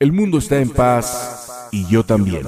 [0.00, 2.42] El mundo está en paz y yo también.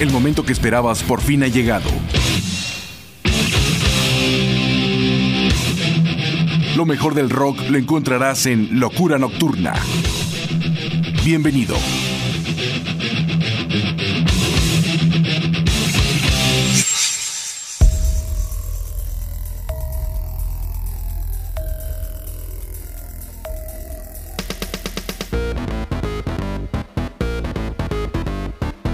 [0.00, 1.88] El momento que esperabas por fin ha llegado.
[6.76, 9.74] Lo mejor del rock lo encontrarás en Locura Nocturna.
[11.24, 11.76] Bienvenido.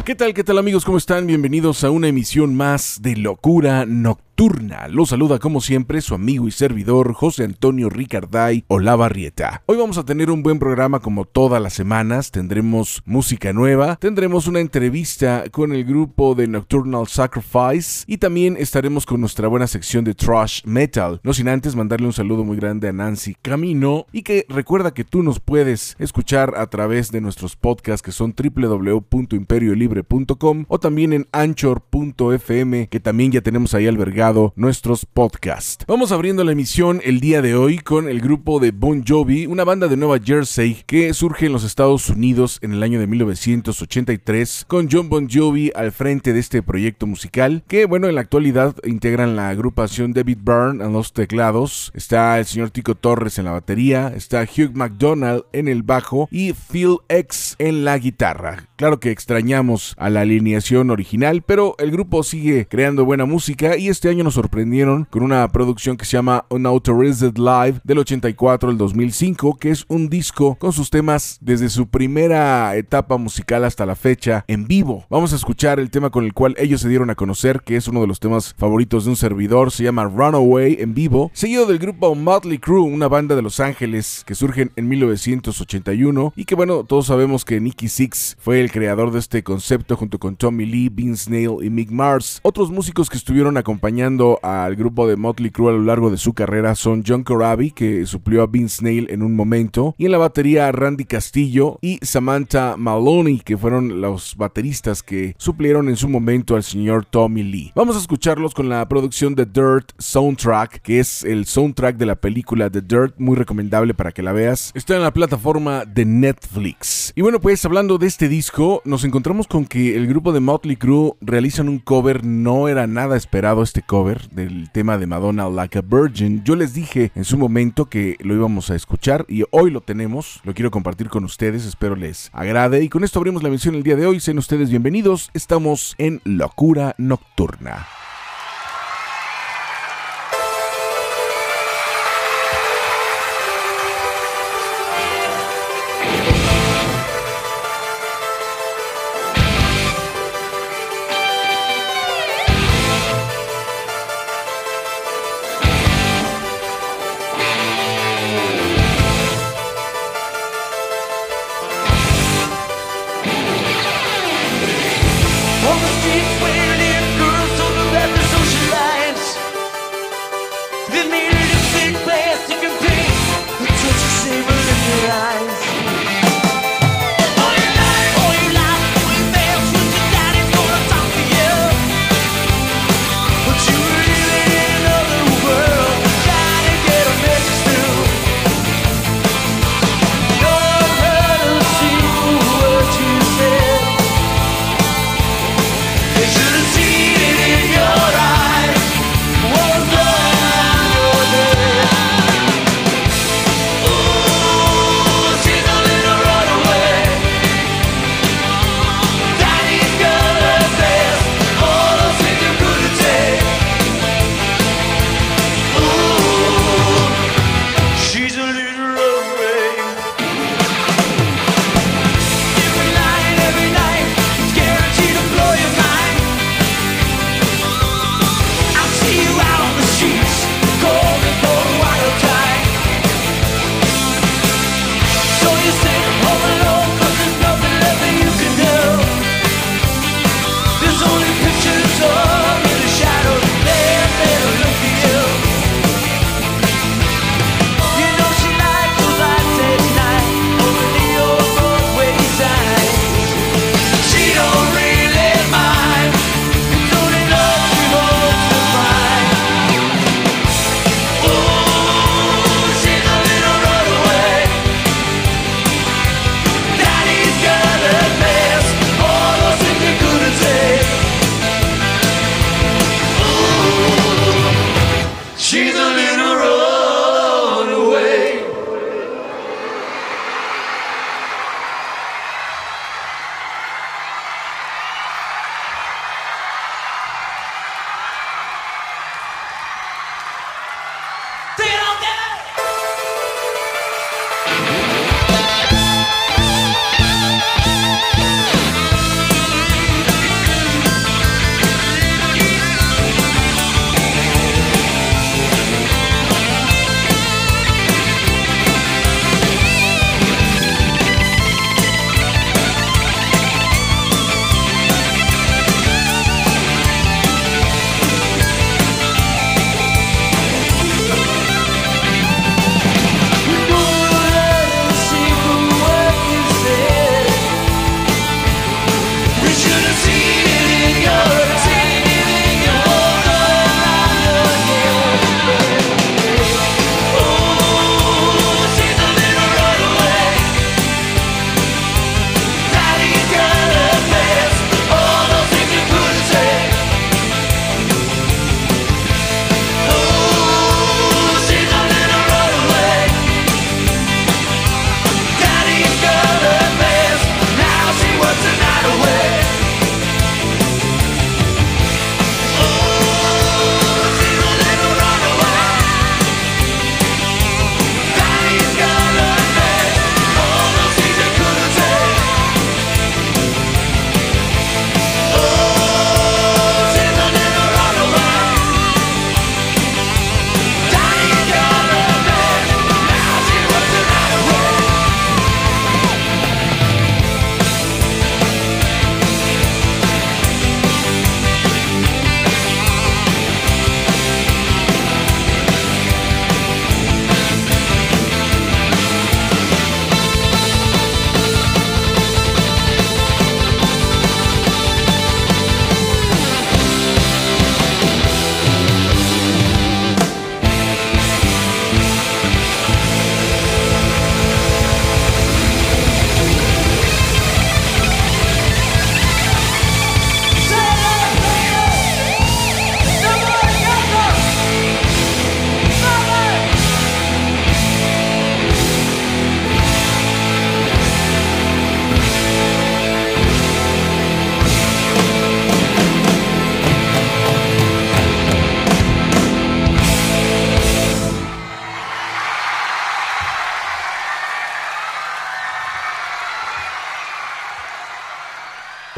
[0.04, 0.84] ¿Qué tal, qué tal amigos?
[0.84, 1.26] ¿Cómo están?
[1.26, 4.88] Bienvenidos a una emisión más de Locura Nocturna Turna.
[4.88, 9.62] Lo saluda como siempre su amigo y servidor José Antonio Ricarday Olavarrieta.
[9.66, 12.32] Hoy vamos a tener un buen programa como todas las semanas.
[12.32, 19.06] Tendremos música nueva, tendremos una entrevista con el grupo de Nocturnal Sacrifice y también estaremos
[19.06, 21.20] con nuestra buena sección de Trash Metal.
[21.22, 25.04] No sin antes mandarle un saludo muy grande a Nancy Camino y que recuerda que
[25.04, 31.28] tú nos puedes escuchar a través de nuestros podcasts que son www.imperiolibre.com o también en
[31.30, 34.23] anchor.fm que también ya tenemos ahí albergado
[34.56, 35.84] nuestros podcasts.
[35.86, 39.64] Vamos abriendo la emisión el día de hoy con el grupo de Bon Jovi, una
[39.64, 44.64] banda de Nueva Jersey que surge en los Estados Unidos en el año de 1983,
[44.66, 48.74] con John Bon Jovi al frente de este proyecto musical, que bueno, en la actualidad
[48.84, 53.52] integran la agrupación David Byrne en los teclados, está el señor Tico Torres en la
[53.52, 58.68] batería, está Hugh McDonald en el bajo y Phil X en la guitarra.
[58.76, 63.88] Claro que extrañamos a la alineación original, pero el grupo sigue creando buena música y
[63.88, 68.78] este año nos sorprendieron con una producción que se llama Unauthorized Live del 84 al
[68.78, 73.96] 2005, que es un disco con sus temas desde su primera etapa musical hasta la
[73.96, 75.06] fecha en vivo.
[75.10, 77.88] Vamos a escuchar el tema con el cual ellos se dieron a conocer, que es
[77.88, 81.78] uno de los temas favoritos de un servidor, se llama Runaway en vivo, seguido del
[81.78, 86.84] grupo Motley Crue, una banda de Los Ángeles que surgen en 1981 y que bueno,
[86.84, 90.88] todos sabemos que Nicky Six fue el creador de este concepto junto con Tommy Lee,
[90.88, 92.40] Vince Neil y Mick Mars.
[92.42, 94.03] Otros músicos que estuvieron acompañando
[94.42, 98.04] al grupo de Motley Crue a lo largo de su carrera son John Corabi, que
[98.04, 102.76] suplió a Vince Neil en un momento, y en la batería Randy Castillo y Samantha
[102.76, 107.72] Maloney, que fueron los bateristas que suplieron en su momento al señor Tommy Lee.
[107.74, 112.16] Vamos a escucharlos con la producción de Dirt Soundtrack, que es el soundtrack de la
[112.16, 114.70] película The Dirt, muy recomendable para que la veas.
[114.74, 117.14] Está en la plataforma de Netflix.
[117.16, 120.76] Y bueno, pues hablando de este disco, nos encontramos con que el grupo de Motley
[120.76, 125.78] Crue realizan un cover, no era nada esperado este cover del tema de Madonna Like
[125.78, 126.42] a Virgin.
[126.42, 130.40] Yo les dije en su momento que lo íbamos a escuchar y hoy lo tenemos.
[130.42, 132.82] Lo quiero compartir con ustedes, espero les agrade.
[132.82, 134.18] Y con esto abrimos la mención el día de hoy.
[134.18, 135.30] Sean ustedes bienvenidos.
[135.32, 137.86] Estamos en Locura Nocturna.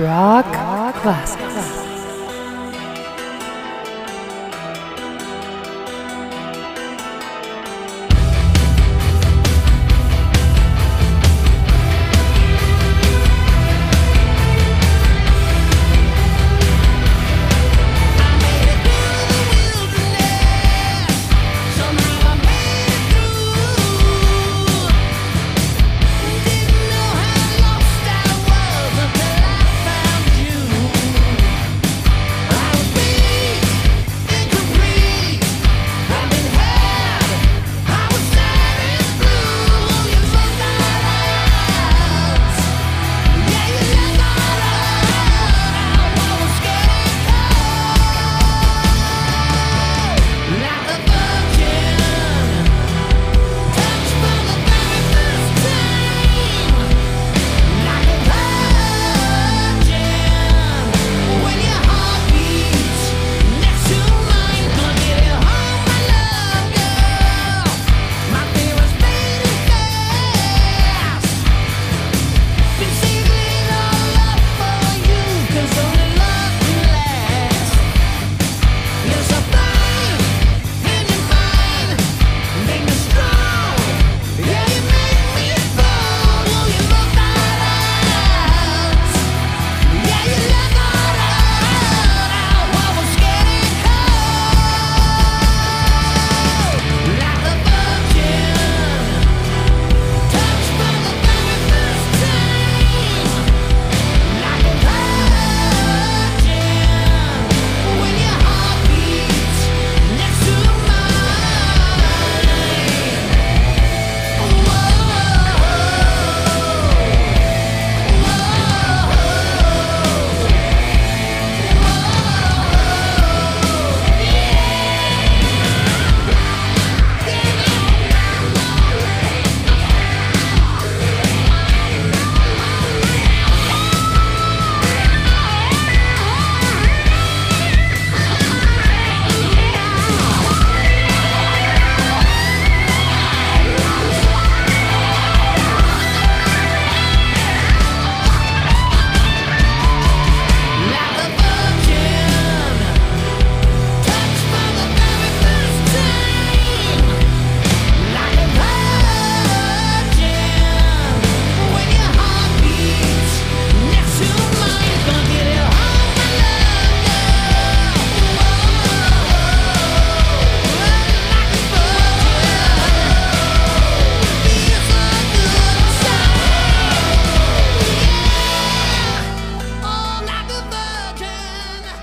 [0.07, 0.47] Rock,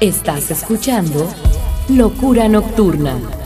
[0.03, 1.29] Estás escuchando
[1.87, 3.42] Locura Nocturna.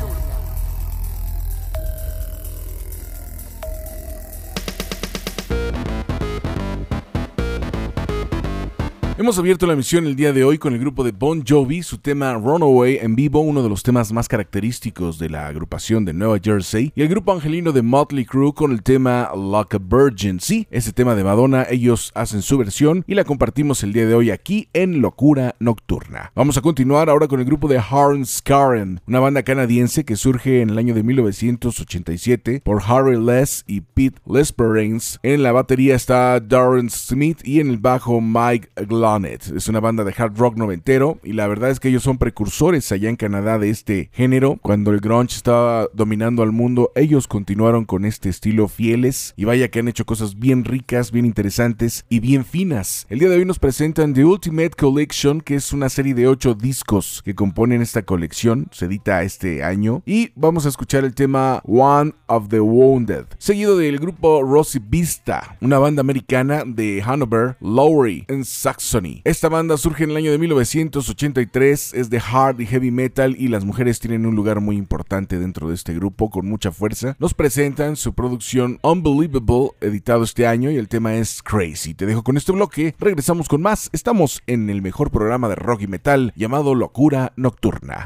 [9.27, 11.97] Hemos abierto la misión el día de hoy con el grupo de Bon Jovi, su
[11.97, 16.39] tema Runaway en vivo, uno de los temas más característicos de la agrupación de Nueva
[16.41, 20.39] Jersey, y el grupo angelino de Motley Crue con el tema Like a Virgin.
[20.39, 24.13] Sí, ese tema de Madonna, ellos hacen su versión y la compartimos el día de
[24.13, 26.31] hoy aquí en Locura Nocturna.
[26.33, 30.61] Vamos a continuar ahora con el grupo de Harns Karen, una banda canadiense que surge
[30.61, 35.19] en el año de 1987 por Harry Less y Pete Lesperance.
[35.21, 38.69] En la batería está Darren Smith y en el bajo Mike
[39.25, 42.91] Es una banda de hard rock noventero y la verdad es que ellos son precursores
[42.91, 44.57] allá en Canadá de este género.
[44.61, 49.69] Cuando el grunge estaba dominando al mundo, ellos continuaron con este estilo fieles y vaya
[49.69, 53.07] que han hecho cosas bien ricas, bien interesantes y bien finas.
[53.09, 56.53] El día de hoy nos presentan The Ultimate Collection, que es una serie de 8
[56.53, 61.61] discos que componen esta colección, se edita este año y vamos a escuchar el tema
[61.65, 68.25] One of the Wounded, seguido del grupo Rosy Vista, una banda americana de Hanover, Lowry
[68.27, 68.45] en
[69.23, 73.47] Esta banda surge en el año de 1983, es de hard y heavy metal y
[73.47, 77.15] las mujeres tienen un lugar muy importante dentro de este grupo con mucha fuerza.
[77.19, 81.93] Nos presentan su producción Unbelievable, editado este año y el tema es Crazy.
[81.93, 83.89] Te dejo con este bloque, regresamos con más.
[83.93, 88.05] Estamos en el mejor programa de rock y metal llamado Locura Nocturna.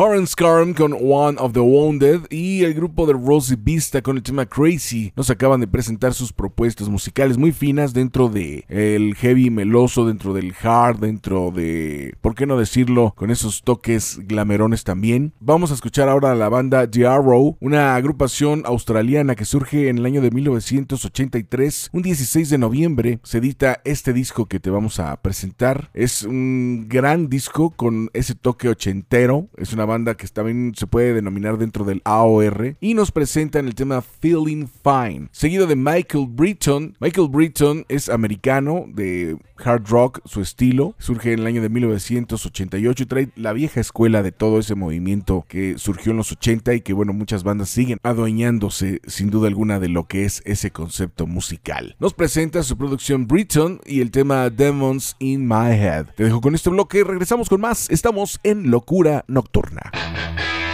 [0.00, 4.22] Horan Scarm con One of the Wounded y el grupo de Rosie Vista con el
[4.22, 9.50] tema Crazy nos acaban de presentar sus propuestas musicales muy finas dentro de el heavy
[9.50, 13.12] meloso, dentro del hard, dentro de, ¿por qué no decirlo?
[13.16, 15.32] Con esos toques glamerones también.
[15.40, 19.98] Vamos a escuchar ahora a la banda The Arrow, una agrupación australiana que surge en
[19.98, 21.90] el año de 1983.
[21.92, 25.90] Un 16 de noviembre se edita este disco que te vamos a presentar.
[25.92, 29.48] Es un gran disco con ese toque ochentero.
[29.56, 33.74] Es una banda que también se puede denominar dentro del AOR, y nos presentan el
[33.74, 36.96] tema Feeling Fine, seguido de Michael Britton.
[37.00, 43.02] Michael Britton es americano, de hard rock, su estilo, surge en el año de 1988
[43.02, 46.80] y trae la vieja escuela de todo ese movimiento que surgió en los 80 y
[46.80, 51.26] que bueno, muchas bandas siguen adueñándose sin duda alguna de lo que es ese concepto
[51.26, 51.96] musical.
[51.98, 56.06] Nos presenta su producción Britton y el tema Demons in My Head.
[56.16, 59.77] Te dejo con este bloque, regresamos con más, estamos en Locura Nocturna.
[59.84, 60.67] Nocturna.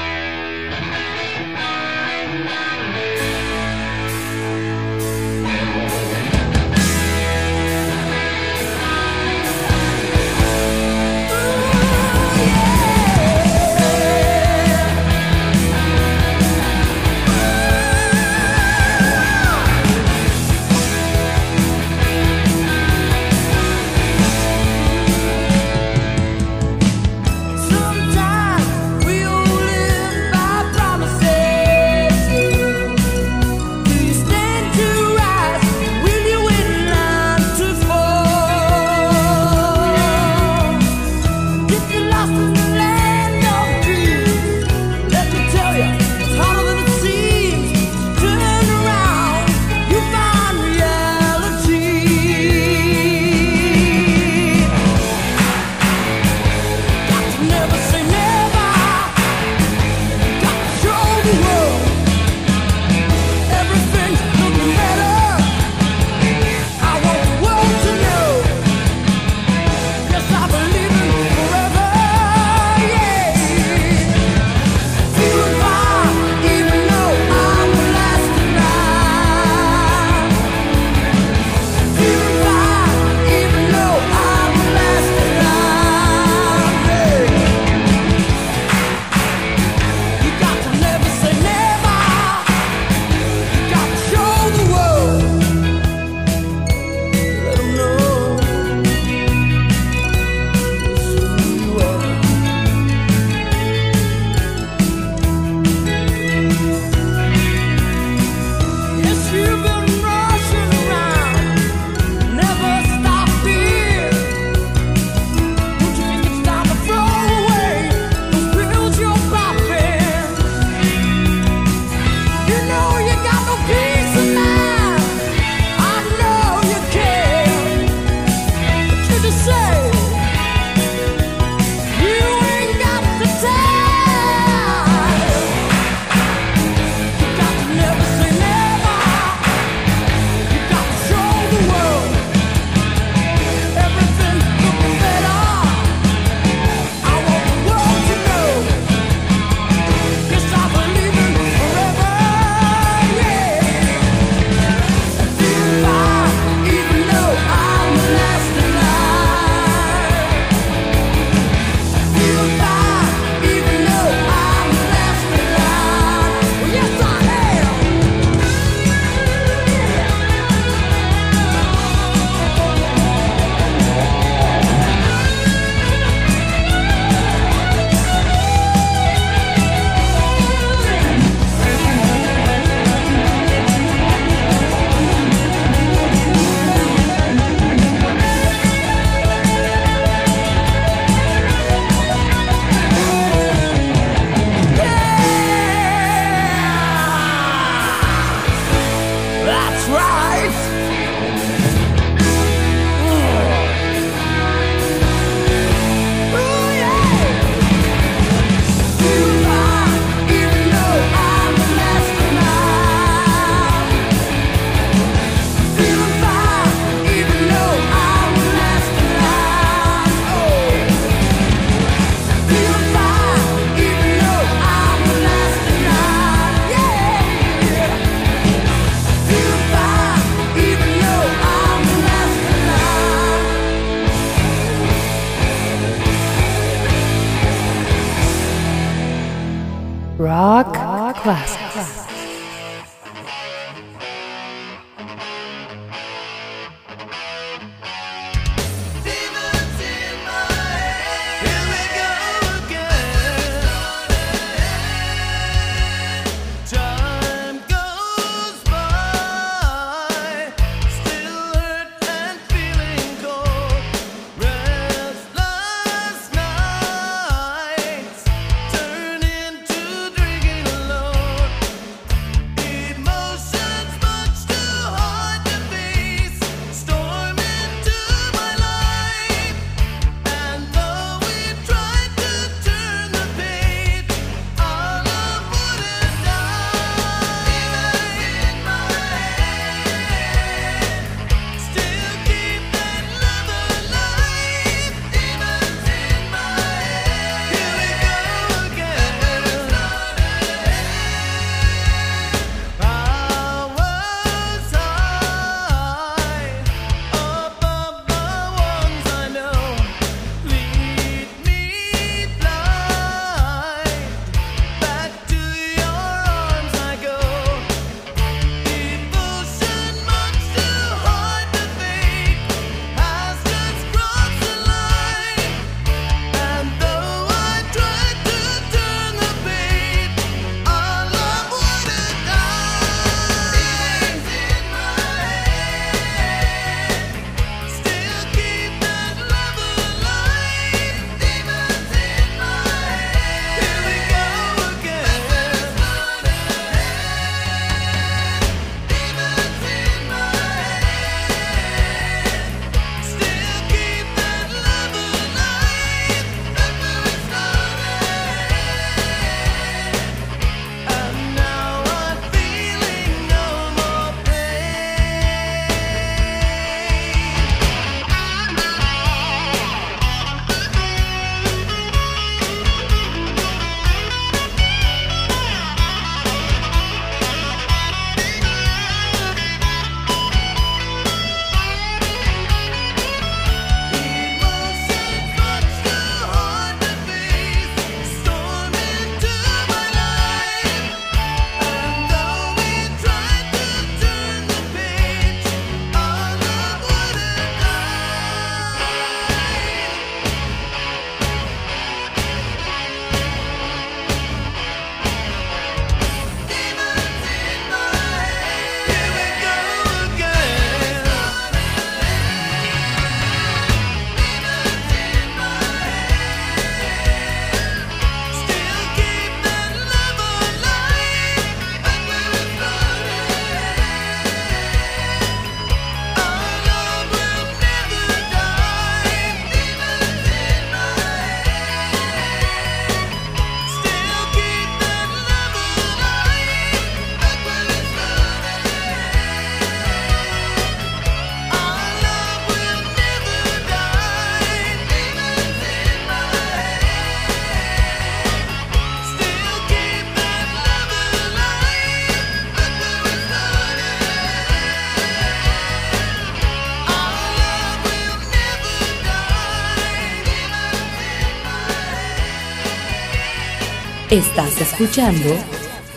[464.28, 465.28] Estás escuchando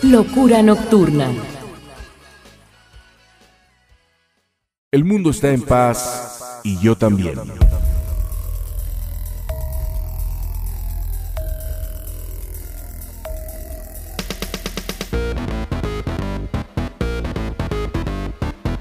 [0.02, 1.28] Locura Nocturna.
[4.92, 7.38] El mundo está en paz y yo también.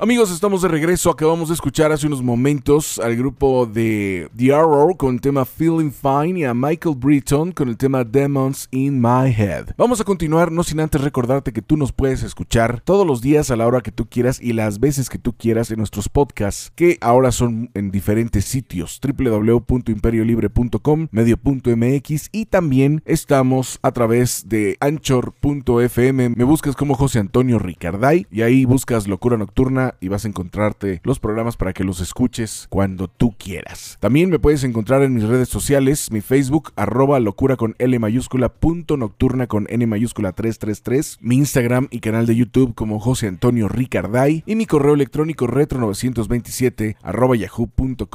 [0.08, 1.10] Amigos, estamos de regreso.
[1.10, 5.92] Acabamos de escuchar hace unos momentos al grupo de The Arrow con el tema Feeling
[5.92, 9.72] Fine y a Michael Britton con el tema Demons in My Head.
[9.76, 13.52] Vamos a continuar, no sin antes recordarte que tú nos puedes escuchar todos los días
[13.52, 16.72] a la hora que tú quieras y las veces que tú quieras en nuestros podcasts,
[16.74, 26.30] que ahora son en diferentes sitios: www.imperiolibre.com, medio.mx y también estamos a través de anchor.fm.
[26.30, 31.02] Me buscas como José Antonio Ricarday y ahí buscas Locura Nocturna y vas a encontrarte
[31.04, 33.98] los programas para que los escuches cuando tú quieras.
[34.00, 38.50] También me puedes encontrar en mis redes sociales, mi Facebook, arroba locura con L mayúscula,
[38.50, 43.68] punto nocturna con N mayúscula 333, mi Instagram y canal de YouTube como José Antonio
[43.68, 48.12] Ricarday y mi correo electrónico retro927 arroba yahoo.com.mx.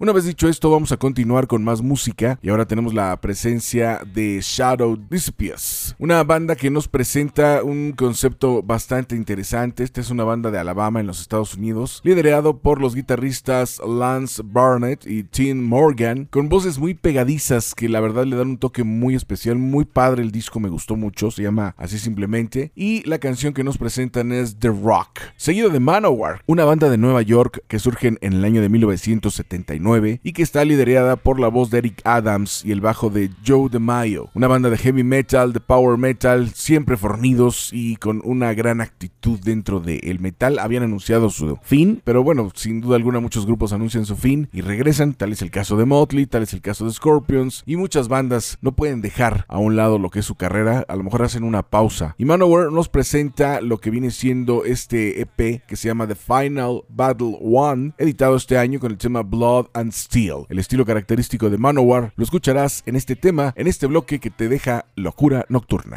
[0.00, 4.00] Una vez dicho esto, vamos a continuar con más música y ahora tenemos la presencia
[4.14, 9.41] de Shadow Disappears, una banda que nos presenta un concepto bastante interesante.
[9.42, 14.40] Esta es una banda de Alabama en los Estados Unidos, liderado por los guitarristas Lance
[14.44, 18.84] Barnett y Tim Morgan, con voces muy pegadizas que la verdad le dan un toque
[18.84, 20.22] muy especial, muy padre.
[20.22, 22.70] El disco me gustó mucho, se llama así simplemente.
[22.76, 26.96] Y la canción que nos presentan es The Rock, seguido de Manowar, una banda de
[26.96, 31.48] Nueva York que surgen en el año de 1979 y que está liderada por la
[31.48, 35.52] voz de Eric Adams y el bajo de Joe DeMaio, una banda de heavy metal,
[35.52, 40.58] de power metal, siempre fornidos y con una gran actitud dentro del metal.
[40.58, 44.60] Habían anunciado su fin, pero bueno, sin duda alguna muchos grupos anuncian su fin y
[44.60, 48.08] regresan, tal es el caso de Motley, tal es el caso de Scorpions y muchas
[48.08, 51.22] bandas no pueden dejar a un lado lo que es su carrera, a lo mejor
[51.22, 52.14] hacen una pausa.
[52.18, 56.82] Y Manowar nos presenta lo que viene siendo este EP que se llama The Final
[56.88, 60.46] Battle One, editado este año con el tema Blood and Steel.
[60.48, 64.48] El estilo característico de Manowar lo escucharás en este tema, en este bloque que te
[64.48, 65.96] deja locura nocturna.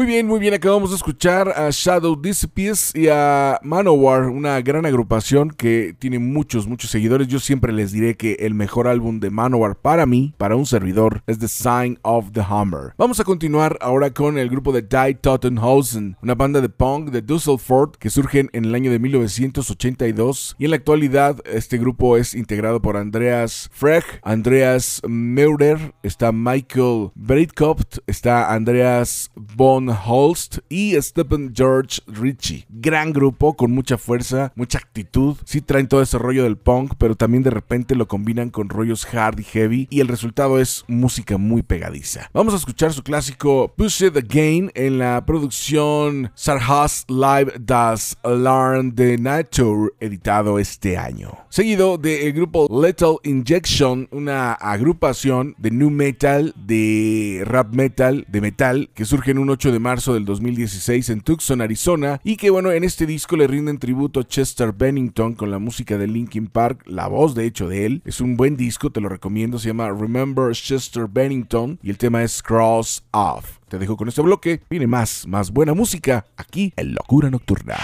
[0.00, 4.86] Muy bien, muy bien, acabamos de escuchar a Shadow Disappears y a Manowar, una gran
[4.86, 7.28] agrupación que tiene muchos, muchos seguidores.
[7.28, 11.22] Yo siempre les diré que el mejor álbum de Manowar para mí, para un servidor,
[11.26, 12.94] es The Sign of the Hammer.
[12.96, 17.20] Vamos a continuar ahora con el grupo de Die Tottenhausen, una banda de punk de
[17.20, 22.34] Düsseldorf que surgen en el año de 1982 y en la actualidad este grupo es
[22.34, 31.52] integrado por Andreas Frech, Andreas Meurer, está Michael Breitkopf, está Andreas Von Holst y Stephen
[31.54, 32.66] George Ritchie.
[32.68, 35.36] Gran grupo con mucha fuerza, mucha actitud.
[35.44, 39.06] Sí traen todo ese rollo del punk, pero también de repente lo combinan con rollos
[39.12, 42.30] hard y heavy y el resultado es música muy pegadiza.
[42.32, 48.94] Vamos a escuchar su clásico Push It Again en la producción Sarhas Live Das Alarm
[48.94, 51.32] de Nature editado este año.
[51.48, 58.90] Seguido del grupo Lethal Injection, una agrupación de new metal, de rap metal, de metal
[58.94, 62.70] que surge en un 8 de marzo del 2016 en Tucson, Arizona, y que bueno,
[62.70, 66.82] en este disco le rinden tributo a Chester Bennington con la música de Linkin Park,
[66.86, 68.02] la voz de hecho de él.
[68.04, 72.22] Es un buen disco, te lo recomiendo, se llama Remember Chester Bennington y el tema
[72.22, 73.58] es Cross Off.
[73.68, 77.76] Te dejo con este bloque, viene más, más buena música aquí en Locura Nocturna.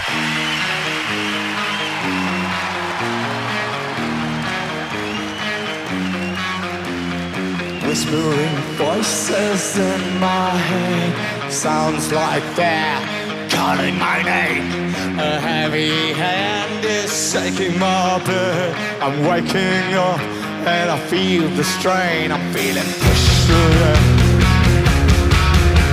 [7.87, 12.99] Whispering voices in my head sounds like they're
[13.49, 14.93] calling my name.
[15.17, 18.75] A heavy hand is shaking my bed.
[19.01, 20.19] I'm waking up
[20.67, 22.33] and I feel the strain.
[22.33, 24.03] I'm feeling pushed again.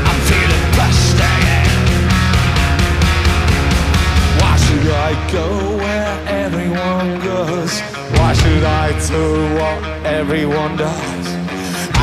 [0.09, 1.70] I'm feeling pushed again.
[4.40, 6.14] Why should I go where
[6.45, 7.80] everyone goes?
[8.18, 9.24] Why should I do
[9.55, 11.34] what everyone does?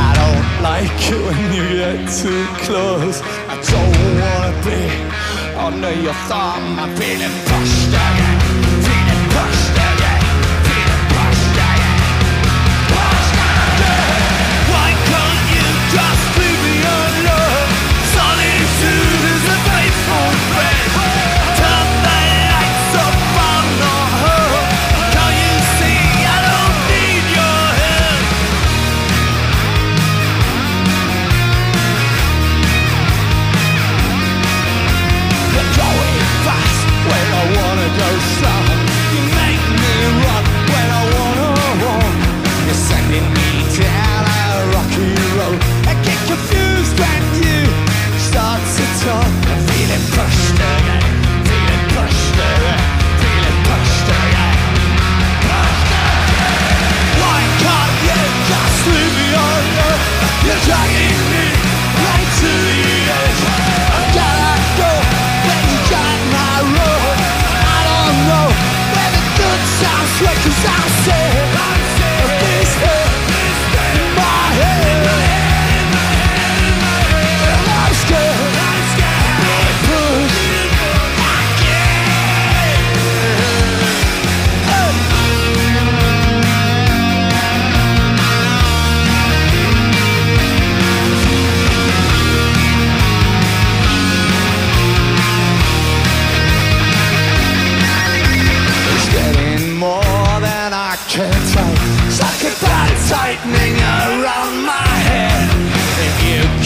[0.07, 3.17] I don't like it when you get too close.
[3.53, 4.81] I don't wanna be
[5.67, 6.79] under your thumb.
[6.79, 8.39] I'm feeling pushed again.
[8.85, 9.90] Feeling pushed again.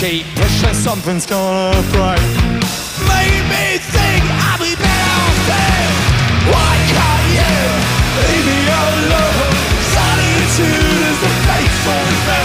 [0.10, 2.22] Keep pushing, something's gonna break.
[3.10, 5.90] Made me think I'll be better off dead.
[6.52, 7.56] Why can't you
[8.22, 9.56] leave me alone?
[9.96, 12.45] Solitude is the faithful friend.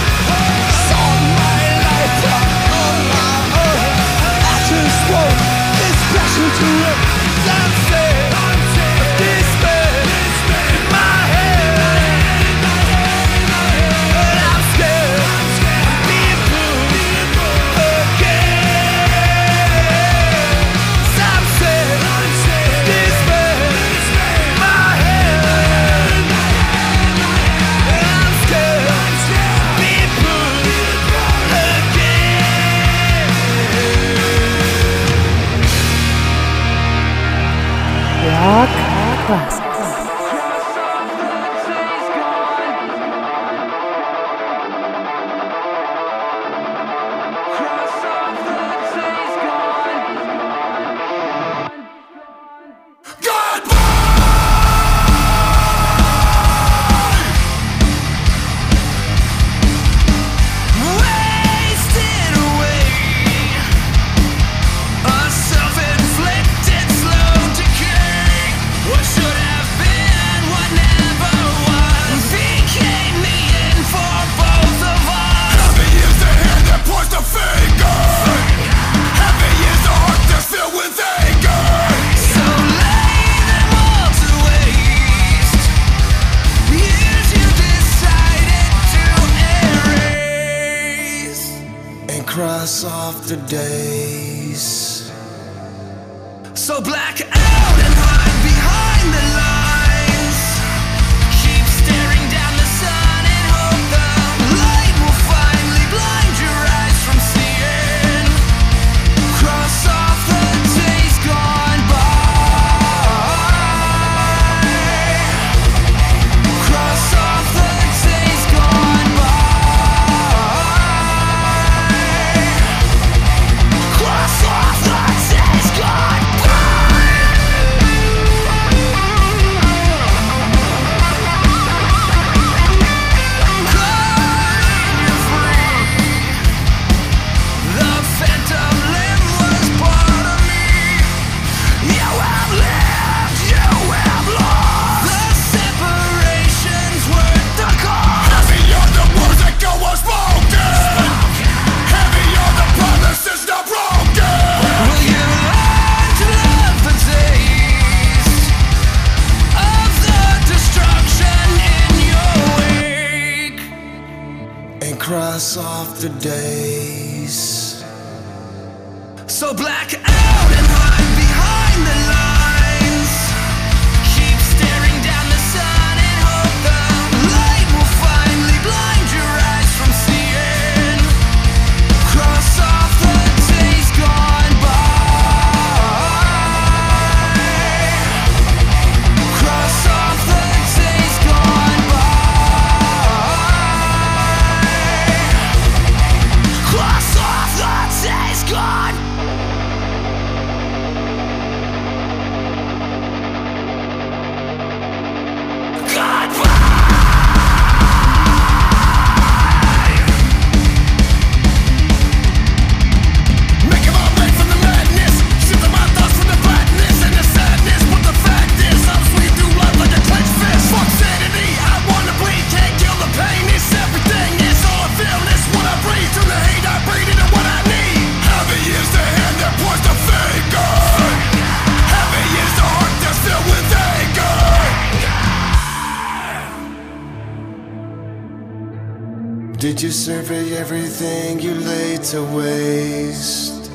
[239.81, 243.71] You survey everything you laid to waste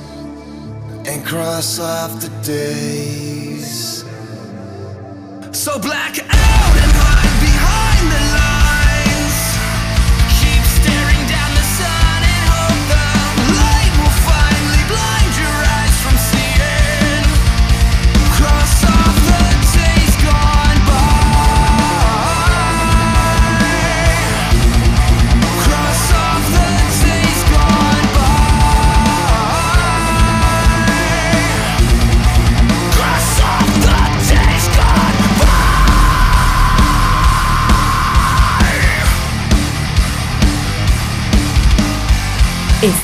[1.04, 4.04] and cross off the days?
[5.50, 8.45] So black out and hide behind the lines.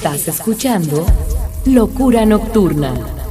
[0.02, 1.06] Estás escuchando
[1.64, 3.21] Locura Nocturna.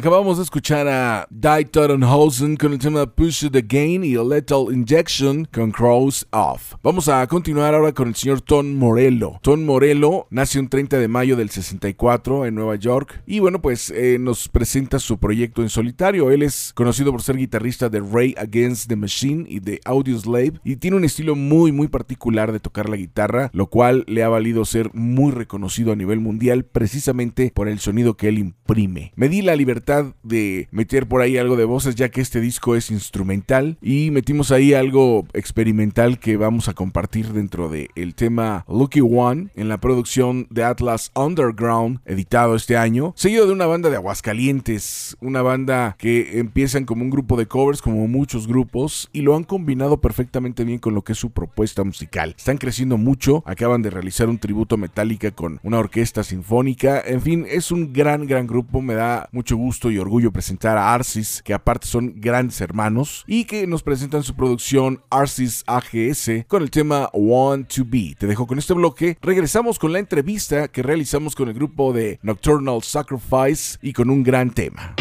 [0.00, 4.72] Acabamos de escuchar a Die Tottenhausen con el tema Push It Again y a Lethal
[4.72, 6.76] Injection con Cross Off.
[6.82, 9.38] Vamos a continuar ahora con el señor Tom Morello.
[9.42, 13.90] Tom Morello nace un 30 de mayo del 64 en Nueva York y bueno pues
[13.90, 16.30] eh, nos presenta su proyecto en solitario.
[16.30, 20.76] Él es conocido por ser guitarrista de Ray Against the Machine y de Audioslave y
[20.76, 24.64] tiene un estilo muy muy particular de tocar la guitarra, lo cual le ha valido
[24.64, 29.12] ser muy reconocido a nivel mundial precisamente por el sonido que él imprime.
[29.14, 29.89] Me di la libertad
[30.22, 34.52] de meter por ahí algo de voces ya que este disco es instrumental y metimos
[34.52, 39.78] ahí algo experimental que vamos a compartir dentro del el tema Lucky One en la
[39.78, 45.96] producción de Atlas Underground editado este año, seguido de una banda de Aguascalientes, una banda
[45.98, 50.64] que empiezan como un grupo de covers como muchos grupos y lo han combinado perfectamente
[50.64, 52.34] bien con lo que es su propuesta musical.
[52.36, 57.46] Están creciendo mucho, acaban de realizar un tributo metálica con una orquesta sinfónica, en fin,
[57.48, 61.54] es un gran gran grupo, me da mucho gusto y orgullo presentar a Arsis, que
[61.54, 67.08] aparte son grandes hermanos, y que nos presentan su producción Arsis AGS con el tema
[67.12, 68.16] Want to Be.
[68.18, 69.16] Te dejo con este bloque.
[69.22, 74.24] Regresamos con la entrevista que realizamos con el grupo de Nocturnal Sacrifice y con un
[74.24, 74.96] gran tema.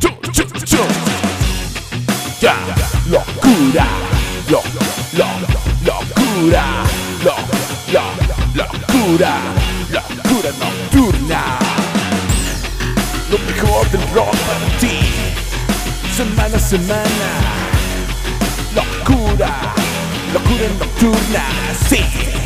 [0.00, 0.10] Chu,
[4.48, 4.62] lo,
[5.12, 5.24] lo,
[5.84, 6.84] locura,
[7.24, 7.34] lo,
[7.92, 8.02] lo,
[8.54, 9.34] locura,
[9.90, 11.58] locura nocturna.
[13.30, 14.98] Lo mejor del rock para ti,
[16.16, 17.28] semana a semana.
[18.74, 19.74] Locura,
[20.32, 21.44] locura nocturna,
[21.88, 22.45] sí.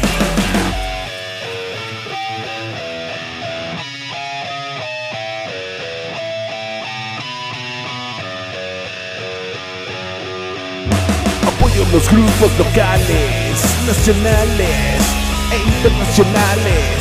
[11.93, 15.03] Los grupos locales, nacionales
[15.51, 16.95] e internacionales.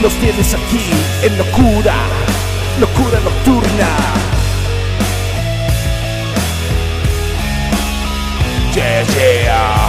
[0.00, 0.90] Los tienes aquí
[1.22, 1.94] en locura,
[2.78, 3.88] locura nocturna.
[8.74, 9.88] Yeah, yeah.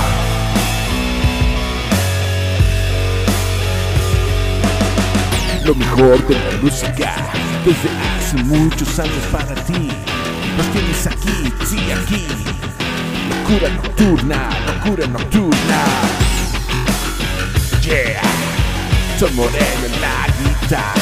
[5.63, 7.15] Lo mejor de la música
[7.65, 9.89] desde hace muchos años para ti.
[10.57, 12.64] Los tienes aquí, sí, aquí.
[13.47, 15.83] Locura nocturna, locura nocturna.
[17.83, 18.19] Yeah,
[19.19, 20.95] soy moreno en la guitarra.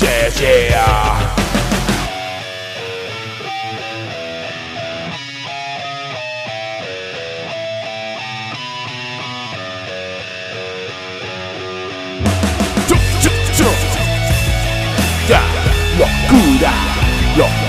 [0.00, 1.32] Yeah, yeah.
[15.96, 16.72] Locura,
[17.36, 17.61] locura,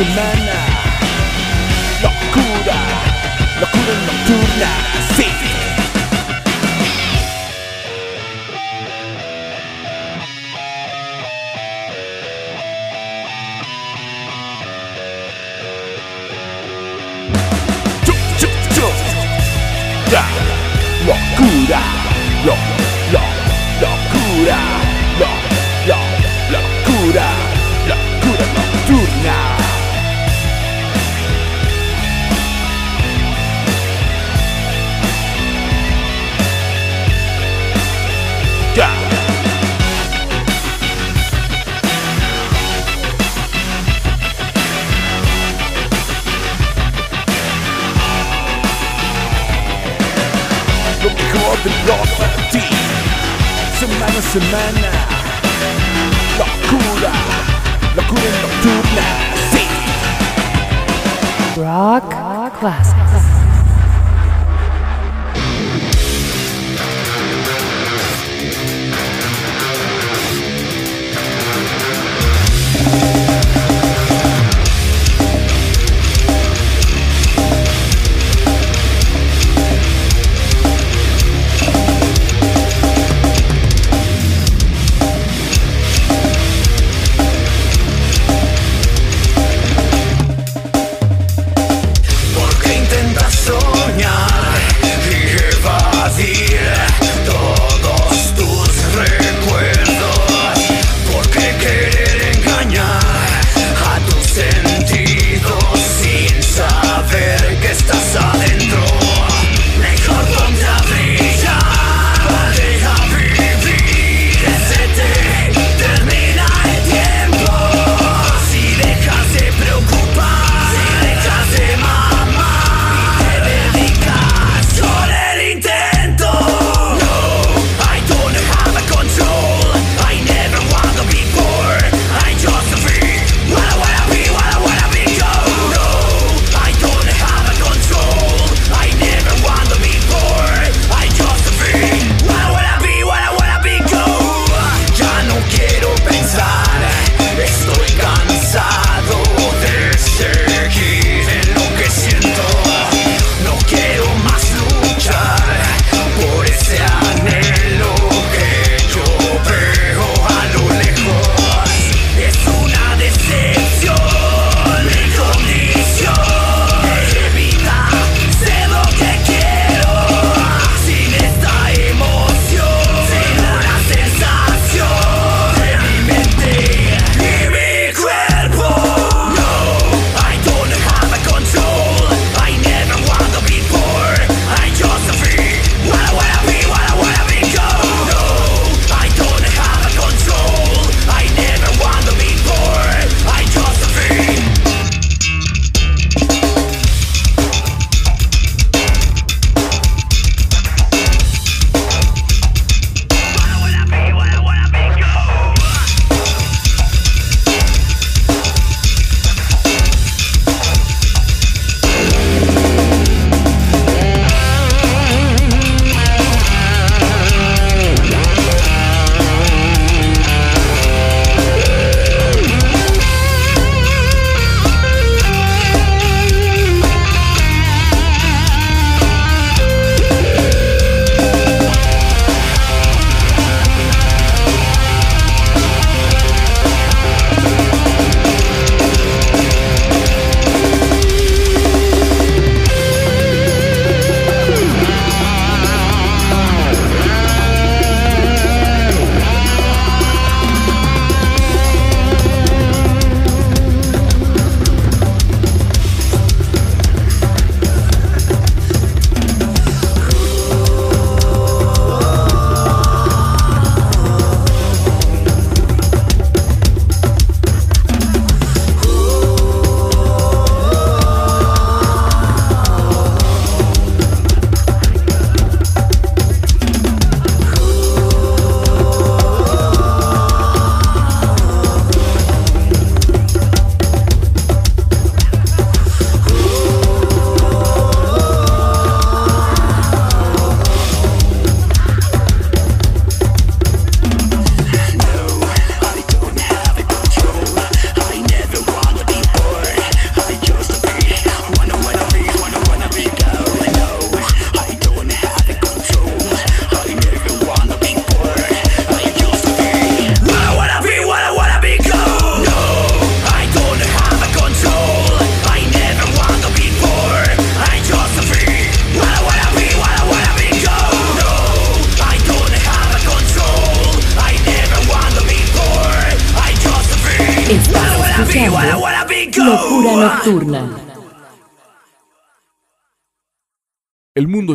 [0.00, 0.39] semana a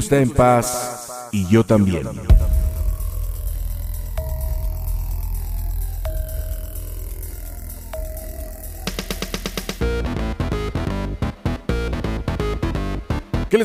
[0.06, 2.35] está en paz y yo también.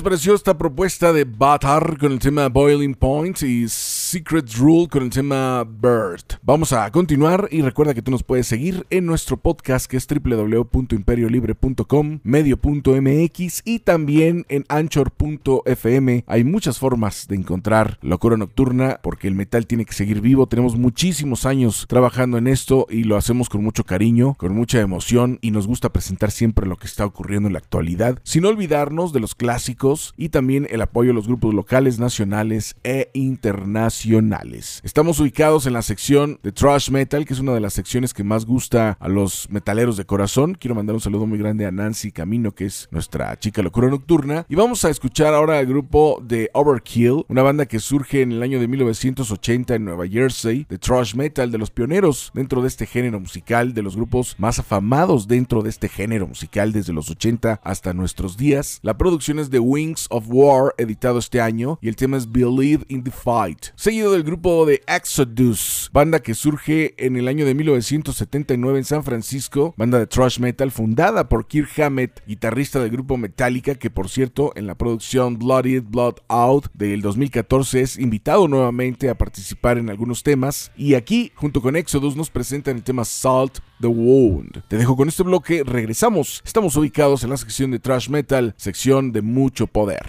[0.01, 5.03] Les pareció esta propuesta de Batar con el tema Boiling Point y Secret Rule con
[5.03, 6.39] el tema Bird?
[6.43, 10.07] Vamos a continuar y recuerda que tú nos puedes seguir en nuestro podcast que es
[10.07, 16.25] www.imperiolibre.com, medio.mx y también en anchor.fm.
[16.27, 20.47] Hay muchas formas de encontrar Locura Nocturna porque el metal tiene que seguir vivo.
[20.47, 25.39] Tenemos muchísimos años trabajando en esto y lo hacemos con mucho cariño, con mucha emoción
[25.43, 29.21] y nos gusta presentar siempre lo que está ocurriendo en la actualidad, sin olvidarnos de
[29.21, 34.81] los clásicos y también el apoyo a los grupos locales, nacionales e internacionales.
[34.85, 38.23] Estamos ubicados en la sección de Thrash Metal, que es una de las secciones que
[38.23, 40.55] más gusta a los metaleros de corazón.
[40.55, 44.47] Quiero mandar un saludo muy grande a Nancy Camino, que es nuestra chica locura nocturna.
[44.49, 48.43] Y vamos a escuchar ahora al grupo de Overkill, una banda que surge en el
[48.43, 52.87] año de 1980 en Nueva Jersey, de Thrash Metal, de los pioneros dentro de este
[52.87, 57.61] género musical, de los grupos más afamados dentro de este género musical desde los 80
[57.65, 58.79] hasta nuestros días.
[58.83, 62.85] La producción es de Wings of War, editado este año, y el tema es Believe
[62.89, 63.69] in the Fight.
[63.77, 69.03] Seguido del grupo de Exodus, banda que surge en el año de 1979 en San
[69.03, 74.11] Francisco, banda de thrash metal fundada por Kirk Hammett, guitarrista del grupo Metallica, que por
[74.11, 79.89] cierto en la producción Bloody Blood Out del 2014 es invitado nuevamente a participar en
[79.89, 84.63] algunos temas, y aquí junto con Exodus nos presentan el tema Salt the Wound.
[84.69, 86.43] Te dejo con este bloque, regresamos.
[86.45, 90.07] Estamos ubicados en la sección de thrash metal, sección de mucho poder.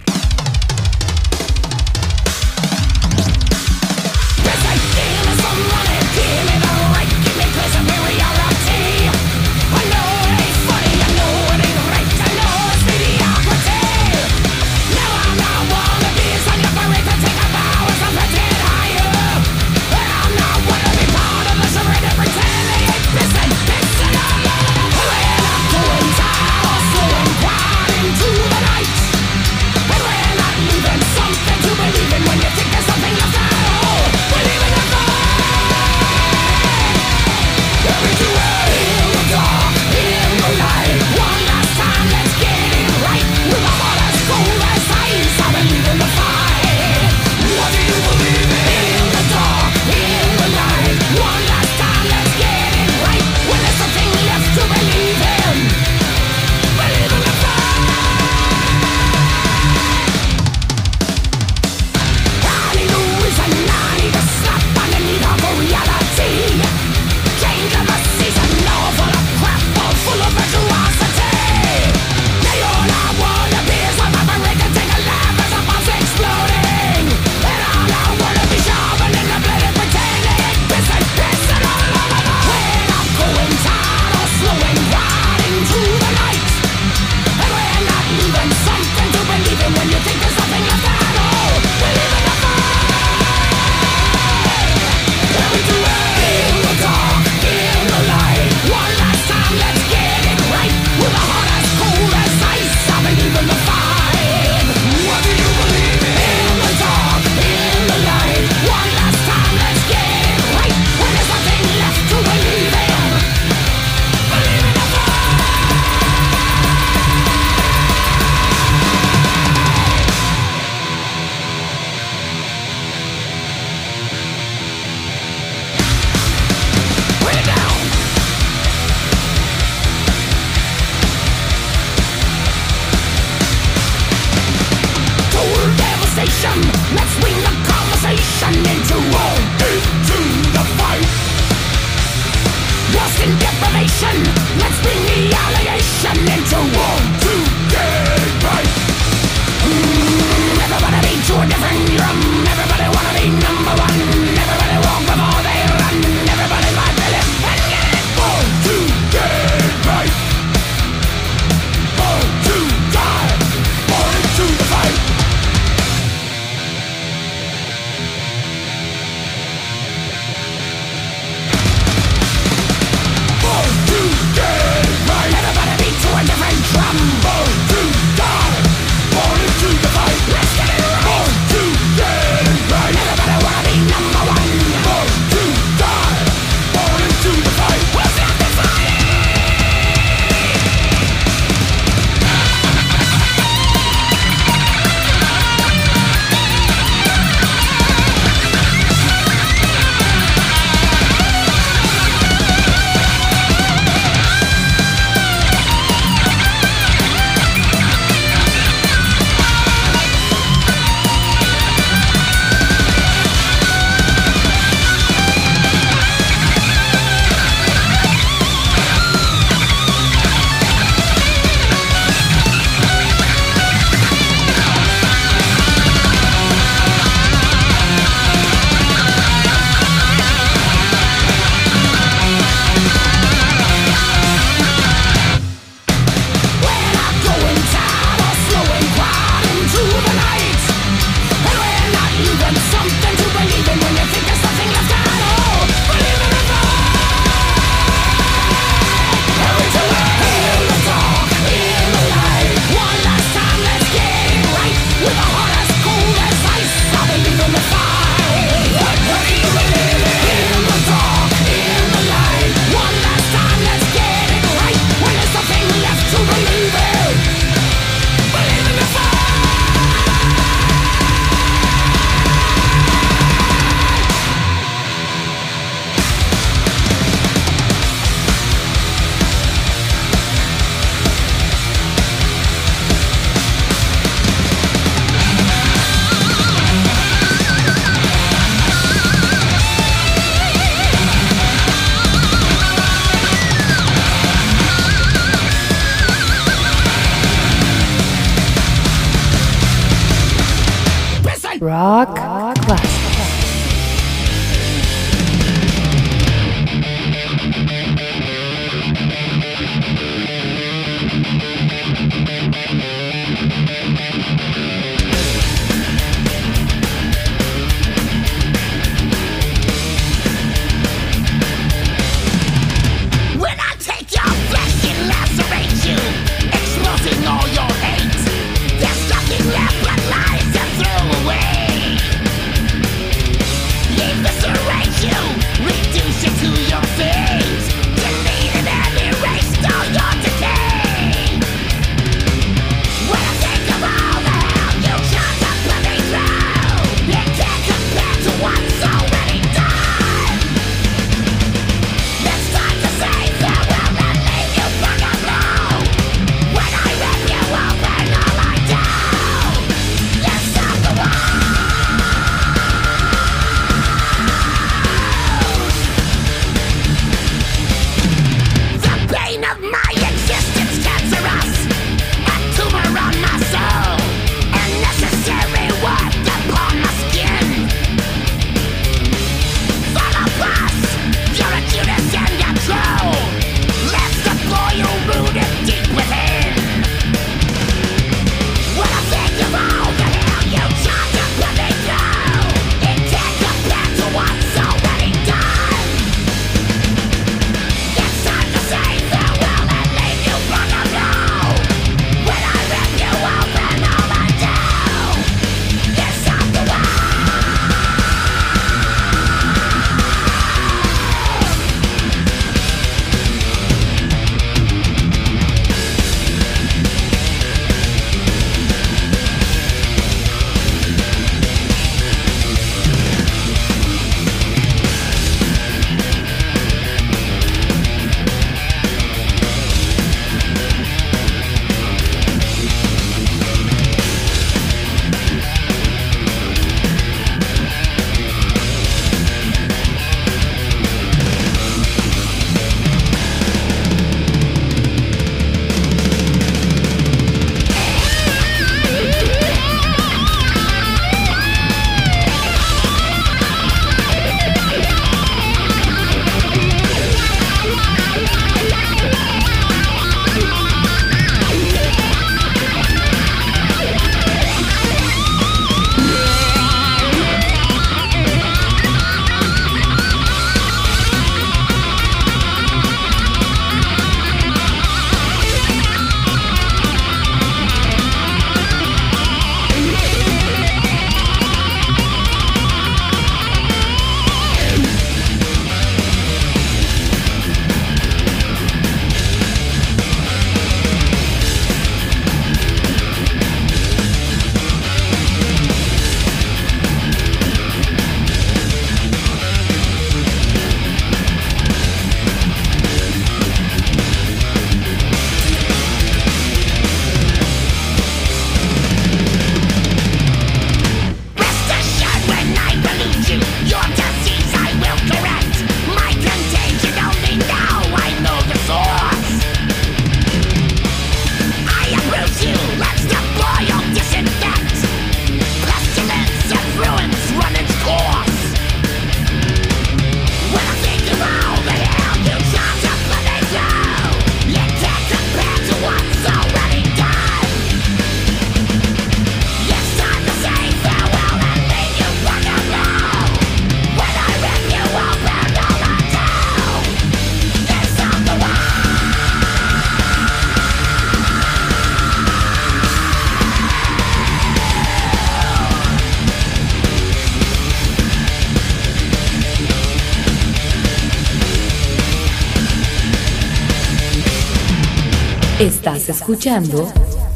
[565.62, 566.92] Estás escuchando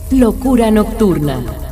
[0.10, 1.65] Locura Nocturna.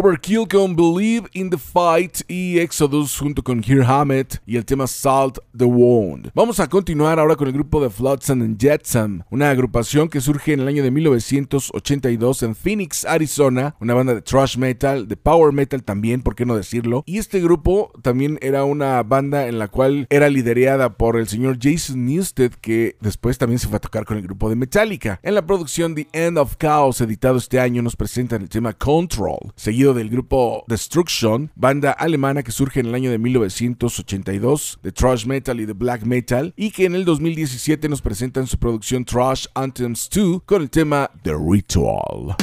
[0.00, 4.86] Overkill con Believe in the Fight y Exodus junto con Here Hammett y el tema
[4.86, 6.30] Salt the Wound.
[6.36, 10.52] Vamos a continuar ahora con el grupo de Flotsam and Jetsam, una agrupación que surge
[10.52, 15.52] en el año de 1982 en Phoenix, Arizona, una banda de thrash metal, de power
[15.52, 17.02] metal también, por qué no decirlo.
[17.04, 21.58] Y este grupo también era una banda en la cual era liderada por el señor
[21.60, 25.18] Jason Newsted, que después también se fue a tocar con el grupo de Metallica.
[25.24, 29.52] En la producción The End of Chaos, editado este año, nos presentan el tema Control,
[29.56, 35.26] seguido del grupo Destruction, banda alemana que surge en el año de 1982 de thrash
[35.26, 39.46] metal y de black metal, y que en el 2017 nos presentan su producción Thrash
[39.54, 42.36] Anthems 2 con el tema The Ritual.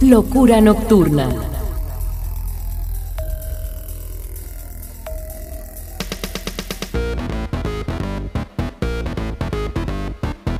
[0.00, 1.28] Locura Nocturna.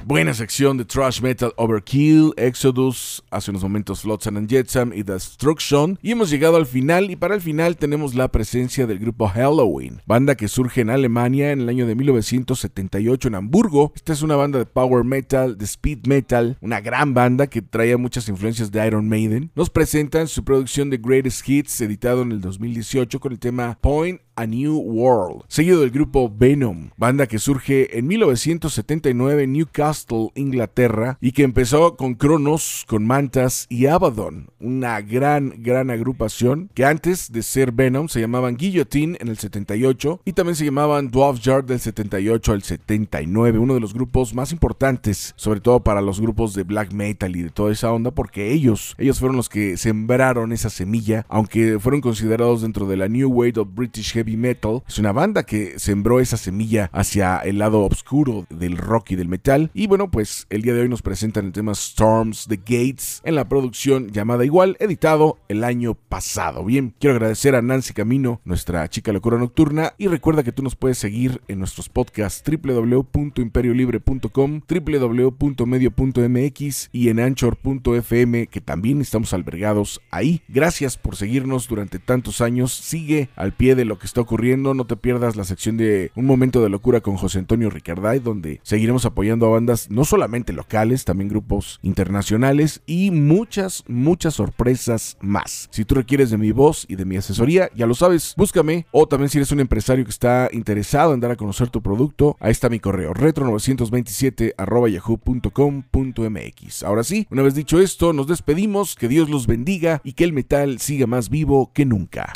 [0.05, 5.99] Buena sección de Trash Metal Overkill, Exodus, hace unos momentos Flotsam and Jetsam y Destruction.
[6.03, 10.01] Y hemos llegado al final y para el final tenemos la presencia del grupo Halloween,
[10.07, 13.93] banda que surge en Alemania en el año de 1978 en Hamburgo.
[13.97, 17.97] Esta es una banda de power metal, de speed metal, una gran banda que traía
[17.97, 19.51] muchas influencias de Iron Maiden.
[19.55, 24.21] Nos presentan su producción de Greatest Hits editado en el 2018 con el tema Point
[24.47, 31.33] New World, seguido del grupo Venom, banda que surge en 1979 en Newcastle, Inglaterra, y
[31.33, 37.43] que empezó con Cronos, con Mantas y Abaddon, una gran, gran agrupación que antes de
[37.43, 41.81] ser Venom se llamaban Guillotine en el 78 y también se llamaban Dwarf Yard del
[41.81, 46.65] 78 al 79, uno de los grupos más importantes, sobre todo para los grupos de
[46.65, 50.71] black metal y de toda esa onda, porque ellos, ellos fueron los que sembraron esa
[50.71, 55.13] semilla, aunque fueron considerados dentro de la New Wave of British Heavy Metal, es una
[55.13, 59.71] banda que sembró esa semilla hacia el lado oscuro del rock y del metal.
[59.75, 63.35] Y bueno, pues el día de hoy nos presentan el tema Storms the Gates en
[63.35, 66.65] la producción llamada igual, editado el año pasado.
[66.65, 70.77] Bien, quiero agradecer a Nancy Camino, nuestra chica locura nocturna, y recuerda que tú nos
[70.77, 80.43] puedes seguir en nuestros podcasts www.imperiolibre.com, www.medio.mx y en anchor.fm, que también estamos albergados ahí.
[80.49, 82.73] Gracias por seguirnos durante tantos años.
[82.73, 84.75] Sigue al pie de lo que está ocurriendo.
[84.75, 88.61] No te pierdas la sección de Un Momento de Locura con José Antonio Ricarday, donde
[88.63, 95.69] seguiremos apoyando a bandas no solamente locales, también grupos internacionales y muchas, muchas sorpresas más.
[95.73, 98.87] Si tú requieres de mi voz y de mi asesoría, ya lo sabes, búscame.
[98.93, 102.37] O también si eres un empresario que está interesado en dar a conocer tu producto,
[102.39, 104.53] ahí está mi correo retro927
[104.93, 106.83] yahoo.com.mx.
[106.83, 110.35] Ahora sí, una vez dicho esto, nos despedimos, que Dios los bendiga y que el
[110.35, 112.31] metal siga más vivo que nunca.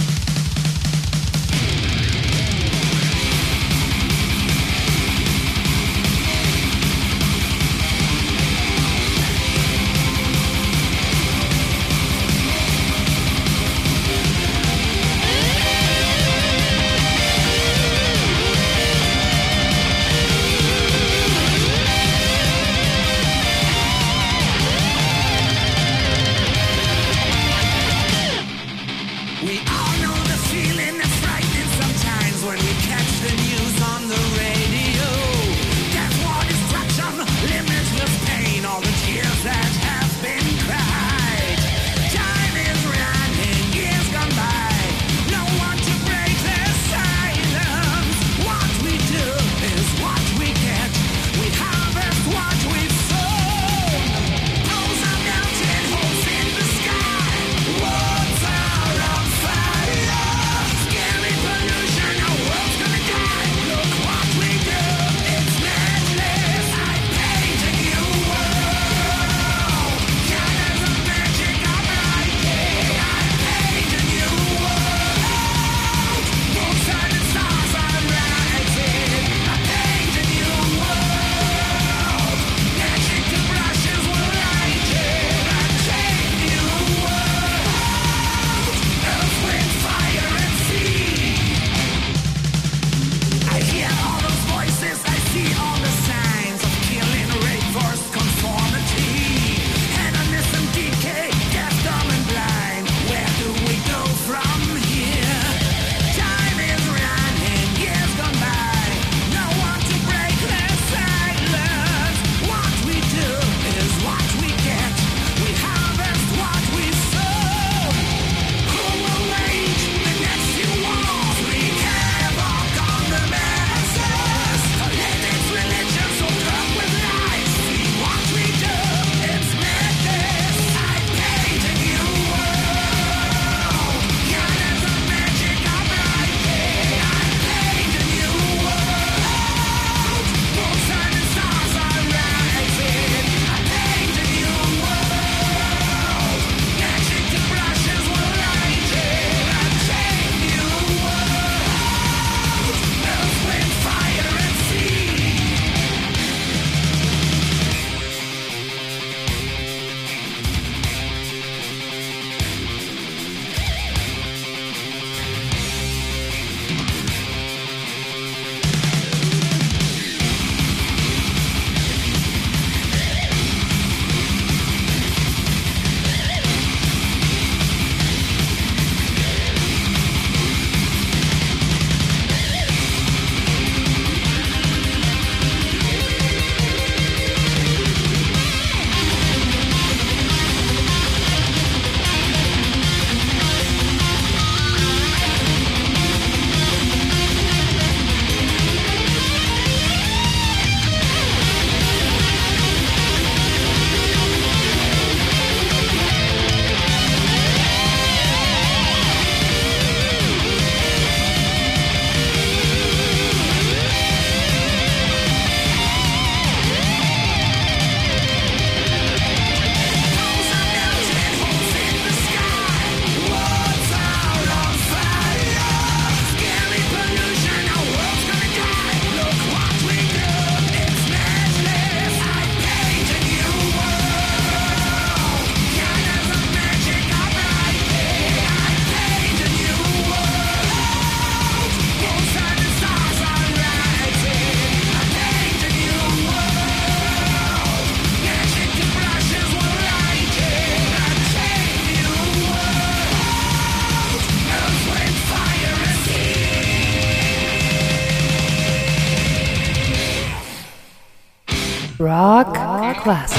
[263.07, 263.36] Masterclass.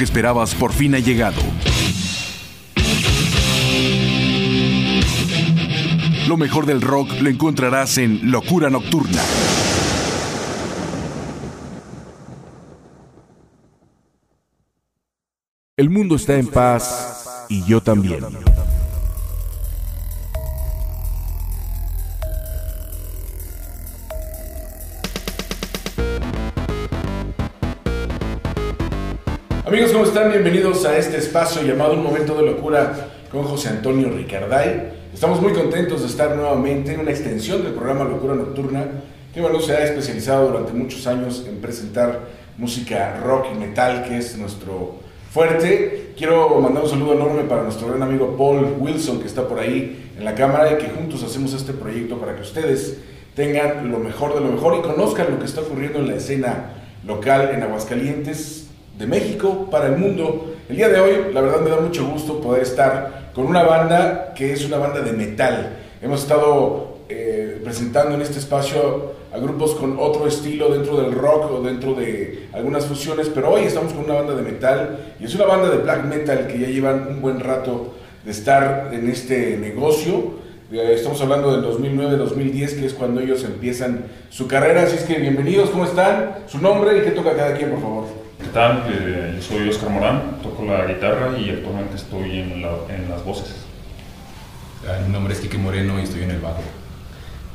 [0.00, 1.42] Que esperabas por fin ha llegado.
[6.26, 9.22] Lo mejor del rock lo encontrarás en Locura Nocturna.
[15.76, 18.24] El mundo está en paz y yo también.
[30.20, 30.32] Están?
[30.32, 34.92] Bienvenidos a este espacio llamado Un Momento de Locura con José Antonio Ricarday.
[35.14, 38.86] Estamos muy contentos de estar nuevamente en una extensión del programa Locura Nocturna,
[39.32, 42.20] que bueno, se ha especializado durante muchos años en presentar
[42.58, 44.96] música rock y metal, que es nuestro
[45.30, 46.12] fuerte.
[46.18, 50.10] Quiero mandar un saludo enorme para nuestro gran amigo Paul Wilson, que está por ahí
[50.18, 52.98] en la cámara, y que juntos hacemos este proyecto para que ustedes
[53.34, 56.72] tengan lo mejor de lo mejor y conozcan lo que está ocurriendo en la escena
[57.06, 58.69] local en Aguascalientes,
[59.00, 60.54] de México para el mundo.
[60.68, 64.34] El día de hoy, la verdad, me da mucho gusto poder estar con una banda
[64.36, 65.78] que es una banda de metal.
[66.02, 71.50] Hemos estado eh, presentando en este espacio a grupos con otro estilo dentro del rock
[71.50, 75.34] o dentro de algunas fusiones, pero hoy estamos con una banda de metal y es
[75.34, 77.94] una banda de black metal que ya llevan un buen rato
[78.24, 80.40] de estar en este negocio.
[80.70, 84.82] Eh, Estamos hablando del 2009-2010, que es cuando ellos empiezan su carrera.
[84.82, 86.40] Así es que bienvenidos, ¿cómo están?
[86.46, 88.19] Su nombre y qué toca cada quien, por favor.
[88.50, 88.82] ¿Qué tal?
[88.90, 93.24] Eh, yo soy Oscar Morán, toco la guitarra y actualmente estoy en, la- en las
[93.24, 93.54] voces.
[94.84, 96.60] Ah, Mi nombre es Quique Moreno y estoy en el bajo.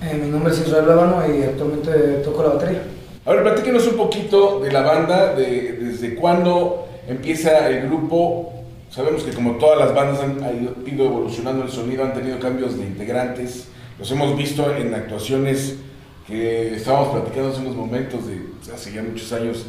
[0.02, 1.92] Eh, mi nombre es Israel Lábano y actualmente
[2.24, 2.84] toco la batería.
[3.26, 8.54] A ver, platíquenos un poquito de la banda, de, desde cuándo empieza el grupo.
[8.90, 12.40] Sabemos que como todas las bandas han ha ido, ido evolucionando el sonido, han tenido
[12.40, 13.68] cambios de integrantes.
[14.00, 15.76] Los hemos visto en actuaciones
[16.26, 18.40] que estábamos platicando hace unos momentos, de
[18.74, 19.66] hace ya muchos años,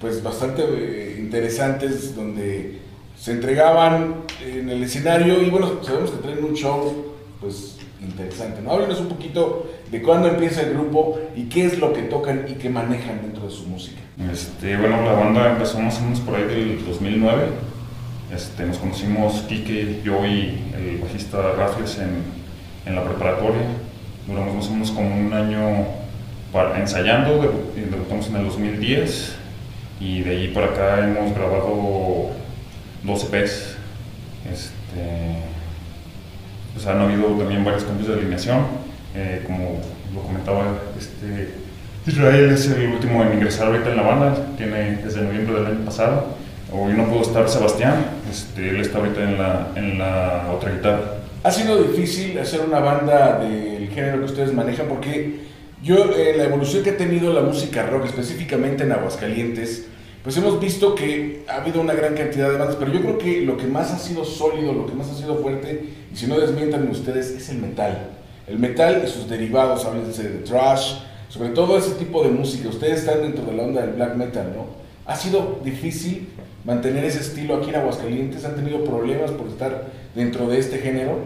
[0.00, 2.78] pues bastante eh, interesantes, donde
[3.18, 7.06] se entregaban en el escenario y bueno, sabemos que traen un show
[7.40, 8.72] pues interesante, ¿no?
[8.72, 12.52] Háblenos un poquito de cuándo empieza el grupo y qué es lo que tocan y
[12.54, 14.00] qué manejan dentro de su música.
[14.32, 17.44] Este, bueno, la banda empezó más o menos por ahí del 2009.
[18.34, 22.22] Este, nos conocimos Quique, yo y el bajista Raffles en,
[22.84, 23.62] en la preparatoria.
[24.26, 25.86] Duramos más o menos como un año
[26.52, 29.36] para- ensayando, debutamos en el 2010
[30.00, 32.30] y de ahí para acá hemos grabado
[33.02, 33.76] 12 EPs.
[34.52, 35.36] Este,
[36.74, 38.58] pues han habido también varios cambios de alineación,
[39.14, 39.80] eh, como
[40.14, 41.54] lo comentaba este,
[42.06, 45.84] Israel es el último en ingresar ahorita en la banda, tiene desde noviembre del año
[45.84, 46.36] pasado.
[46.72, 47.94] Hoy no pudo estar Sebastián,
[48.30, 51.00] este, él está ahorita en la, en la otra guitarra.
[51.42, 55.45] Ha sido difícil hacer una banda del género que ustedes manejan porque
[55.82, 59.86] yo, eh, la evolución que ha tenido la música rock, específicamente en Aguascalientes,
[60.22, 63.42] pues hemos visto que ha habido una gran cantidad de bandas, pero yo creo que
[63.42, 66.38] lo que más ha sido sólido, lo que más ha sido fuerte, y si no
[66.40, 68.10] desmientan ustedes, es el metal.
[68.48, 70.94] El metal y sus derivados, háblense de thrash,
[71.28, 72.68] sobre todo ese tipo de música.
[72.68, 74.66] Ustedes están dentro de la onda del black metal, ¿no?
[75.04, 76.28] Ha sido difícil
[76.64, 81.18] mantener ese estilo aquí en Aguascalientes, han tenido problemas por estar dentro de este género.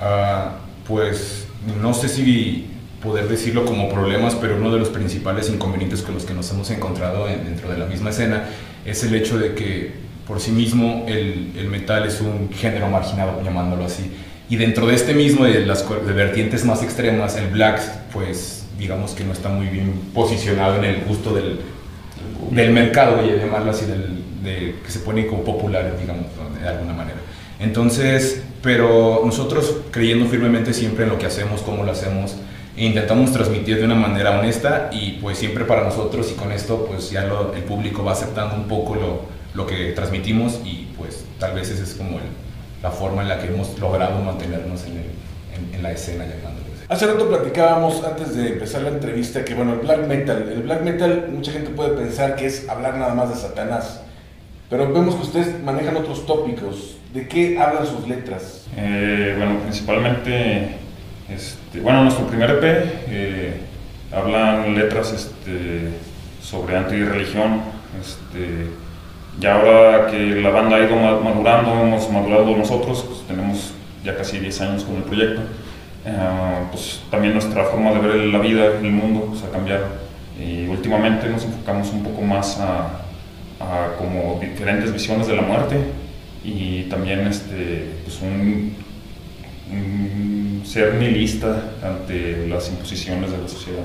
[0.00, 1.46] Ah, pues
[1.80, 2.70] no sé si
[3.04, 6.70] poder decirlo como problemas, pero uno de los principales inconvenientes con los que nos hemos
[6.70, 8.46] encontrado en- dentro de la misma escena
[8.84, 9.92] es el hecho de que
[10.26, 14.10] por sí mismo el, el metal es un género marginado, llamándolo así.
[14.48, 17.80] Y dentro de este mismo, de las de vertientes más extremas, el black,
[18.12, 21.60] pues digamos que no está muy bien posicionado en el gusto del,
[22.50, 26.26] del mercado, voy a llamarlo así, del, de, que se pone como popular, digamos,
[26.60, 27.18] de alguna manera.
[27.60, 32.36] Entonces, pero nosotros creyendo firmemente siempre en lo que hacemos, cómo lo hacemos,
[32.76, 37.10] intentamos transmitir de una manera honesta y pues siempre para nosotros y con esto pues
[37.10, 39.22] ya lo- el público va aceptando un poco lo,
[39.54, 42.24] lo que transmitimos y pues tal vez esa es como el-
[42.82, 46.66] la forma en la que hemos logrado mantenernos en, el- en- en la escena, llamándolo
[46.74, 46.84] así.
[46.88, 50.82] Hace rato platicábamos antes de empezar la entrevista que bueno, el black metal, el black
[50.82, 54.00] metal mucha gente puede pensar que es hablar nada más de Satanás,
[54.68, 56.96] pero vemos que ustedes manejan otros tópicos.
[57.14, 58.66] ¿De qué hablan sus letras?
[58.76, 60.74] Eh, bueno, principalmente,
[61.28, 62.62] este, bueno, nuestro primer EP
[63.08, 63.60] eh,
[64.12, 65.90] hablan letras este,
[66.42, 67.60] sobre antirreligión.
[68.00, 68.68] Este,
[69.40, 73.72] ya ahora que la banda ha ido ma- madurando, hemos madurado nosotros, pues, tenemos
[74.04, 75.40] ya casi 10 años con el proyecto,
[76.04, 76.12] eh,
[76.70, 79.86] pues también nuestra forma de ver la vida, el mundo, pues, ha cambiado.
[80.38, 83.00] Y últimamente nos enfocamos un poco más a,
[83.60, 85.76] a como diferentes visiones de la muerte
[86.44, 88.76] y también este, pues un
[90.64, 93.84] ser nihilista ante las imposiciones de la sociedad.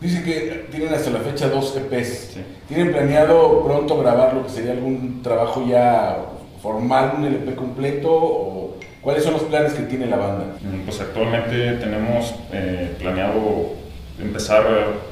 [0.00, 2.32] Dice que tienen hasta la fecha dos EPs.
[2.34, 2.40] Sí.
[2.68, 6.16] ¿Tienen planeado pronto grabar lo que sería algún trabajo ya
[6.60, 8.08] formal, un LP completo?
[8.12, 10.44] ¿O cuáles son los planes que tiene la banda?
[10.60, 13.74] Mm, Pues actualmente tenemos eh, planeado
[14.20, 14.64] empezar,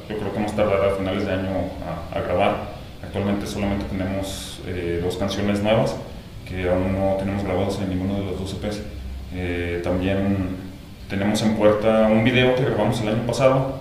[0.08, 1.50] yo creo que más tardar a finales de año
[2.12, 2.70] a, a grabar.
[3.04, 5.94] Actualmente solamente tenemos eh, dos canciones nuevas
[6.48, 8.80] que aún no tenemos grabadas en ninguno de los dos EPs.
[9.34, 10.56] Eh, también
[11.08, 13.80] tenemos en puerta un video que grabamos el año pasado.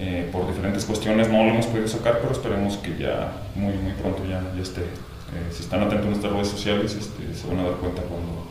[0.00, 3.92] eh, por diferentes cuestiones no lo hemos podido sacar, pero esperemos que ya muy, muy
[3.92, 4.80] pronto ya, ya esté.
[4.80, 8.46] Eh, si están atentos a nuestras redes sociales, este, se van a dar cuenta cuando,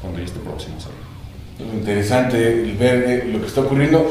[0.00, 2.38] cuando ya esté próximo a interesante
[2.78, 4.06] ver lo que está ocurriendo.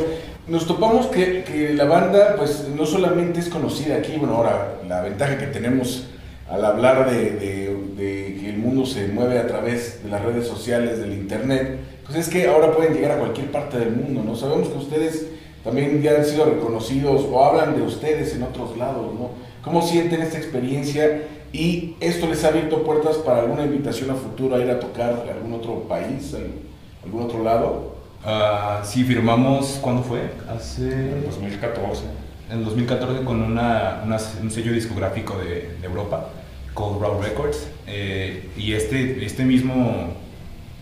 [0.47, 5.01] Nos topamos que, que la banda, pues no solamente es conocida aquí, bueno, ahora la
[5.01, 6.05] ventaja que tenemos
[6.49, 10.47] al hablar de, de- de que el mundo se mueve a través de las redes
[10.47, 14.35] sociales, del internet, pues es que ahora pueden llegar a cualquier parte del mundo, ¿no?
[14.35, 15.27] Sabemos que ustedes
[15.63, 19.31] también ya han sido reconocidos o hablan de ustedes en otros lados, ¿no?
[19.63, 24.55] ¿Cómo sienten esta experiencia y esto les ha abierto puertas para alguna invitación a futuro
[24.55, 27.95] a ir a tocar a algún otro país, a algún otro lado?
[28.23, 30.21] Ah, sí, firmamos, ¿cuándo fue?
[30.49, 30.83] Hace...
[30.91, 32.03] En 2014.
[32.51, 36.29] En 2014 con una, una- un sello discográfico de, de Europa,
[36.77, 40.13] Cold Raw Records, eh, y este, este mismo,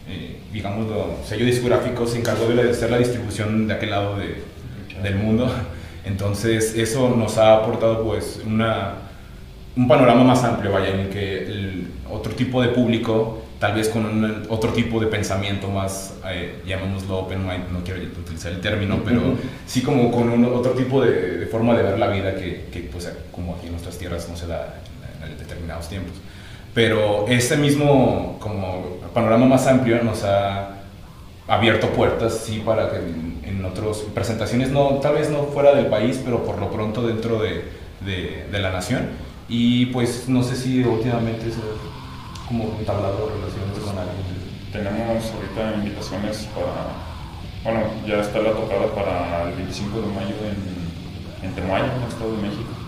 [0.10, 0.88] eh, digamos,
[1.26, 4.44] sello discográfico se encargó de hacer la distribución de aquel lado de-
[5.02, 5.50] del mundo.
[6.04, 8.96] Entonces eso nos ha aportado pues una,
[9.78, 13.88] un panorama más amplio, vaya, en el que el otro tipo de público, tal vez
[13.88, 18.60] con un- otro tipo de pensamiento más, eh, llamémoslo open mind, no quiero utilizar el
[18.60, 19.38] término, pero Ujú.
[19.66, 22.82] sí como con un- otro tipo de, de forma de ver la vida que, que,
[22.82, 24.82] pues, como aquí en nuestras tierras no se da
[25.38, 26.14] determinados tiempos.
[26.74, 30.82] Pero ese mismo como panorama más amplio nos ha
[31.48, 36.22] abierto puertas, sí, para que en, otras presentaciones, no, tal vez no fuera del país,
[36.24, 37.64] pero por lo pronto dentro de,
[38.02, 39.10] de, de la nación.
[39.50, 44.46] Y pues no sé si últimamente se ha como entablado relaciones con alguien.
[44.72, 46.94] Tenemos ahorita invitaciones para,
[47.64, 52.08] bueno, ya está la tocada para el 25 de mayo en, en Temuaya, en el
[52.10, 52.85] Estado de México.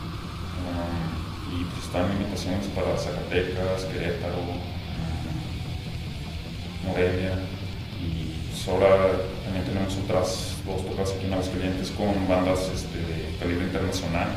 [1.87, 4.43] Están invitaciones para Zacatecas, Querétaro,
[6.85, 7.39] Morelia.
[8.03, 13.37] Y pues ahora también tenemos otras dos tocadas aquí en Aguascalientes con bandas este, de
[13.39, 14.35] calibre internacional.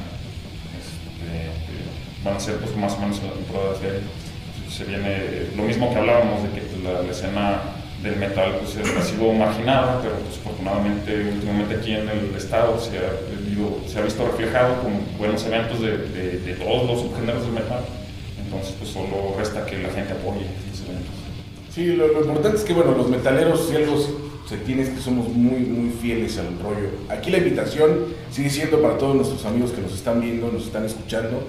[0.78, 1.50] Este,
[2.22, 4.00] van a ser pues más o menos en la temporada de
[4.70, 7.62] se viene lo mismo que hablábamos de que la escena
[8.02, 12.96] del metal pues, ha sido marginada, pero pues, afortunadamente últimamente aquí en el estado se
[12.98, 17.42] ha, vivido- se ha visto reflejado con buenos eventos de, de- de todos los subgéneros
[17.42, 17.80] del metal.
[18.42, 21.14] Entonces pues solo resta que la gente apoye esos eventos.
[21.74, 23.96] Sí, lo, lo importante es que, bueno, los metaleros, si algo
[24.48, 26.88] se tiene es que somos muy, muy fieles al rollo.
[27.08, 30.84] Aquí la invitación sigue siendo para todos nuestros amigos que nos están viendo, nos están
[30.84, 31.44] escuchando,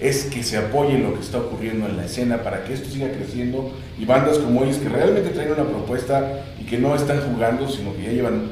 [0.00, 3.10] es que se apoyen lo que está ocurriendo en la escena para que esto siga
[3.10, 7.68] creciendo y bandas como ellos que realmente traen una propuesta y que no están jugando,
[7.68, 8.42] sino que ya llevan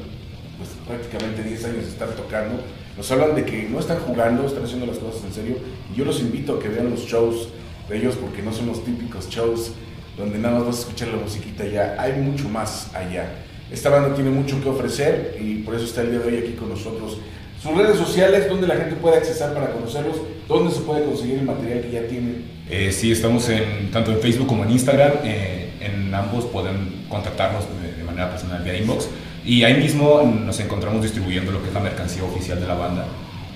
[0.56, 2.62] pues, prácticamente 10 años de estar tocando,
[2.96, 5.56] nos hablan de que no están jugando, están haciendo las cosas en serio
[5.94, 7.48] yo los invito a que vean los shows
[7.88, 9.72] de ellos porque no son los típicos shows
[10.16, 13.28] donde nada más vas a escuchar la musiquita ya, hay mucho más allá.
[13.70, 16.52] Esta banda tiene mucho que ofrecer y por eso está el día de hoy aquí
[16.52, 17.18] con nosotros.
[17.64, 20.16] Sus redes sociales, donde la gente puede accesar para conocerlos,
[20.46, 22.44] dónde se puede conseguir el material que ya tienen.
[22.68, 25.12] Eh, sí, estamos en, tanto en Facebook como en Instagram.
[25.24, 29.08] eh, en ambos pueden contactarnos de, de manera personal vía inbox.
[29.46, 33.06] Y ahí mismo nos encontramos distribuyendo lo que es la mercancía oficial de la banda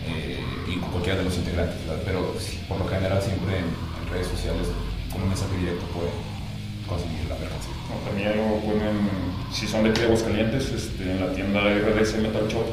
[0.09, 1.76] eh, y con cualquiera de los integrantes.
[1.86, 2.02] ¿verdad?
[2.06, 4.68] Pero sí, por lo general siempre en, en redes sociales
[5.12, 6.12] con un mensaje directo pueden
[6.89, 7.72] conseguir la mercancía.
[7.89, 8.97] Bueno, también lo pueden,
[9.52, 12.64] si son de aquí de Aguascalientes, este, en la tienda RDC Metal Shop.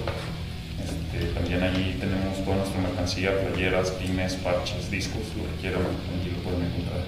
[1.16, 6.32] Este, también ahí tenemos toda nuestra mercancía, playeras, pines, parches, discos, lo que quieran, allí
[6.32, 7.04] lo pueden encontrar.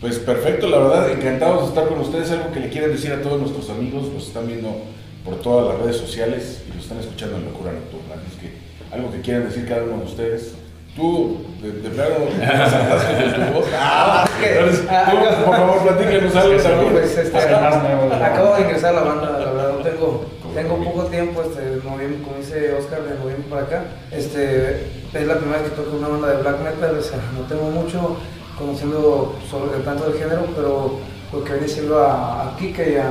[0.00, 2.30] Pues perfecto, la verdad, encantados de estar con ustedes.
[2.30, 4.82] Algo que le quieran decir a todos nuestros amigos, los están viendo
[5.24, 8.14] por todas las redes sociales y los están escuchando en Locura Nocturna.
[8.14, 10.54] Así que algo que quieran decir cada uno de ustedes.
[10.94, 13.66] Tú, de, de plano, saltaste con tu voz.
[13.74, 16.90] Ah, tú, por favor, platícanos algo.
[16.90, 20.24] Pues, este, Es acabo de ingresar a la banda, la verdad no tengo,
[20.56, 23.84] tengo poco tiempo, este, noviembre, como dice Oscar, de noviembre para acá.
[24.10, 27.42] Este, es la primera vez que toco una banda de black metal, o sea, no
[27.42, 28.16] tengo mucho
[28.58, 30.98] conociendo sobre tanto del género, pero
[31.30, 33.10] lo que viene siendo a, a Kike y a,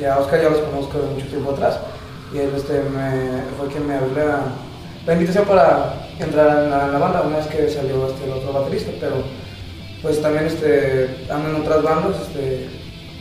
[0.00, 1.78] y a Oscar ya los conozco de mucho tiempo atrás.
[2.32, 4.40] Y él este, me, fue quien me abrió la,
[5.06, 8.32] la invitación para entrar en la, en la banda una vez que salió este, el
[8.32, 9.16] otro baterista, pero
[10.00, 12.66] pues también este, ando en otras bandas, este,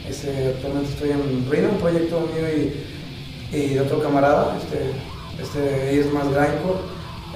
[0.08, 2.94] este, actualmente estoy en Rhino, un proyecto mío y,
[3.52, 4.92] y otro camarada, este,
[5.42, 6.80] este, es más grindcore,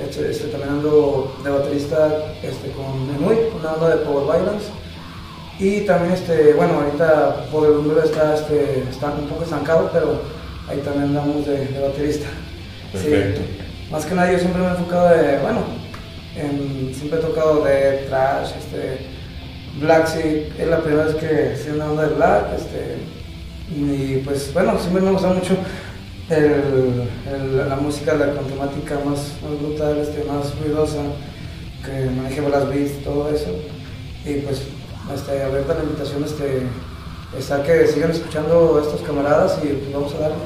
[0.03, 2.07] este, este, también ando de baterista
[2.41, 4.67] este, con Menui, una banda de Power Violence,
[5.59, 10.19] y también, este, bueno, ahorita por el número está, este, está un poco estancado, pero
[10.67, 12.27] ahí también andamos de, de baterista.
[12.91, 12.97] Sí.
[13.09, 13.41] Perfecto.
[13.91, 15.59] Más que nada yo siempre me he enfocado de, bueno,
[16.35, 19.05] en- siempre he tocado de trash, este,
[19.79, 22.97] black, sí, es la primera vez que en una banda de black, este,
[23.75, 25.55] y pues bueno, siempre me gusta mucho
[26.39, 31.01] la música la, con temática más, brutal, este, más ruidosa,
[31.83, 33.49] que maneje las beats, todo eso,
[34.25, 34.63] y pues
[35.13, 36.63] este, abierta la invitación, este,
[37.37, 40.37] está que sigan escuchando a estos camaradas y pues vamos a darle.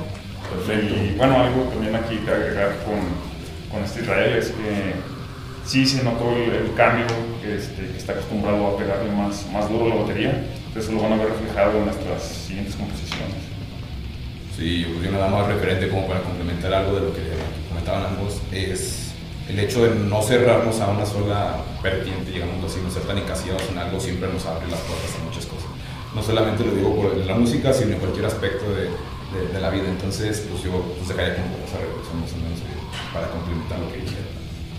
[0.50, 0.96] Perfecto.
[0.96, 3.00] Y bueno, algo también aquí que agregar con,
[3.72, 4.94] con este Israel es que
[5.66, 7.06] sí se notó el, cambio,
[7.42, 10.46] que, este, que está acostumbrado a pegarle más, más duro la batería.
[10.76, 13.45] Eso lo van a ver reflejado en nuestras siguientes composiciones.
[14.58, 17.22] Sí, yo nada más referente como para complementar algo de lo que
[17.68, 19.12] comentaban ambos, es
[19.50, 23.64] el hecho de no cerrarnos a una sola vertiente, digamos así, no ser tan encasillados
[23.70, 25.68] en algo, siempre nos abre las puertas a muchas cosas.
[26.16, 28.88] No solamente lo digo por la música, sino en cualquier aspecto de,
[29.36, 29.90] de, de la vida.
[29.90, 32.80] Entonces, pues yo pues, dejaría como esa reflexión más o menos eh,
[33.14, 34.32] para complementar lo que dijeron.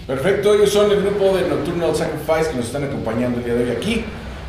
[0.06, 3.64] Perfecto, ellos son el grupo de Nocturnal Sacrifice que nos están acompañando el día de
[3.64, 4.04] hoy aquí,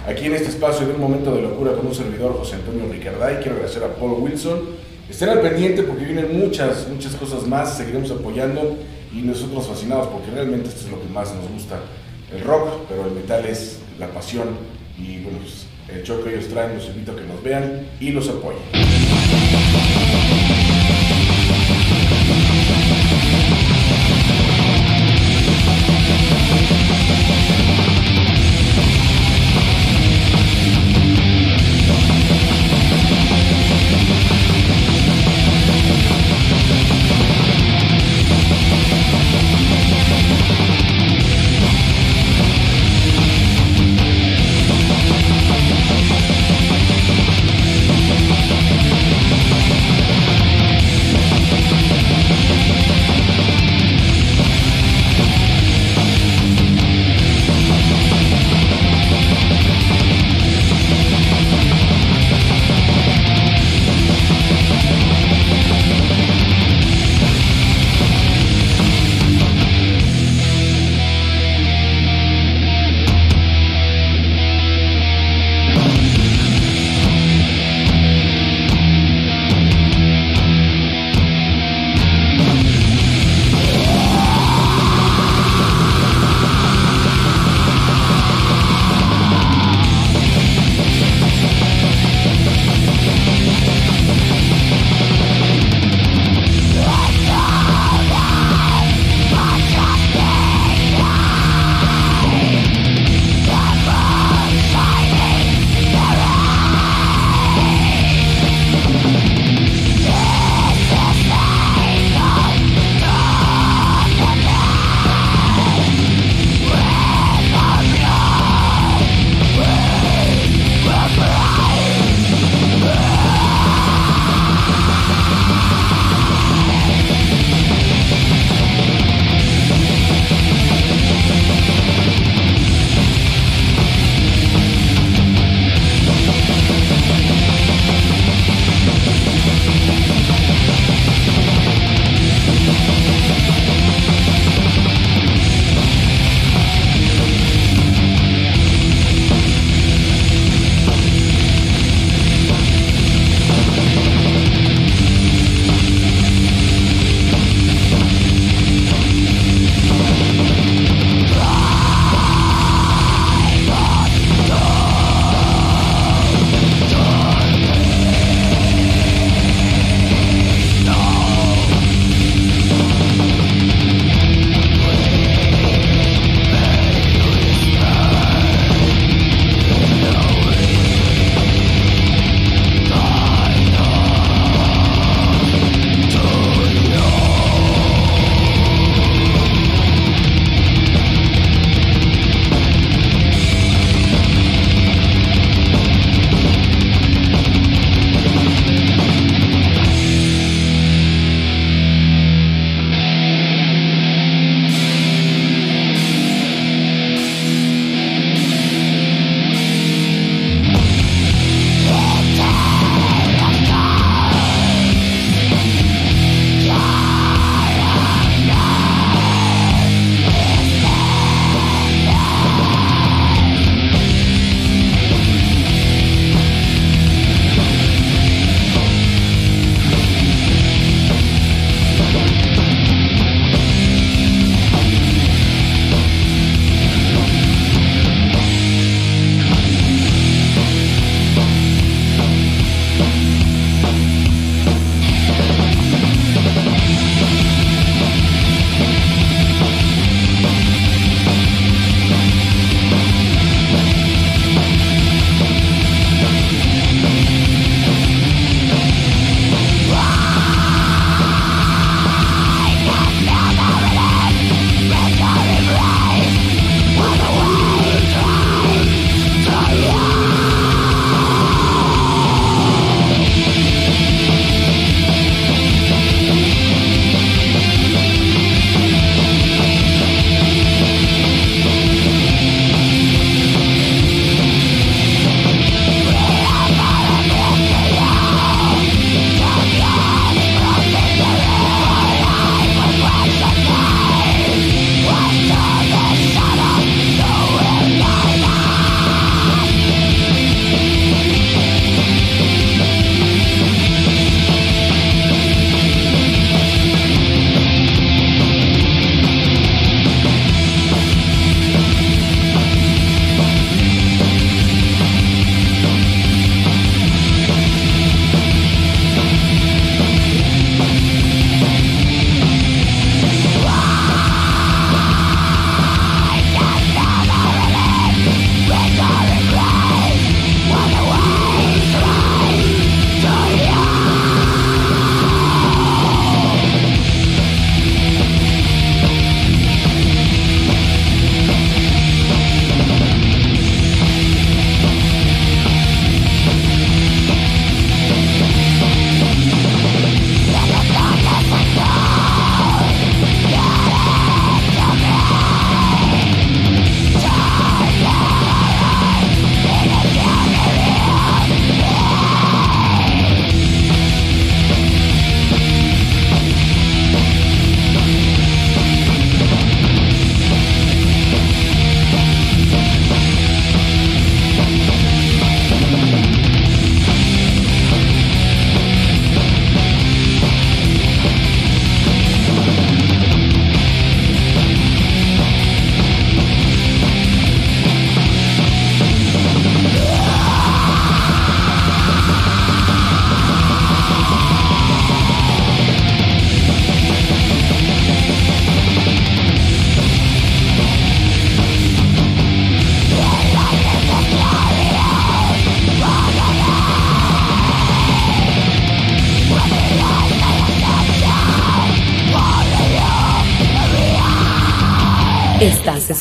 [0.08, 3.38] aquí en este espacio de un momento de locura con un servidor José Antonio Ricarday.
[3.44, 4.87] Quiero agradecer a Paul Wilson.
[5.10, 8.78] Estén al pendiente porque vienen muchas, muchas cosas más, seguiremos apoyando
[9.14, 11.80] y nosotros fascinados porque realmente esto es lo que más nos gusta.
[12.34, 14.50] El rock, pero el metal es la pasión
[14.98, 18.12] y bueno, pues el show que ellos traen los invito a que nos vean y
[18.12, 18.60] los apoyen.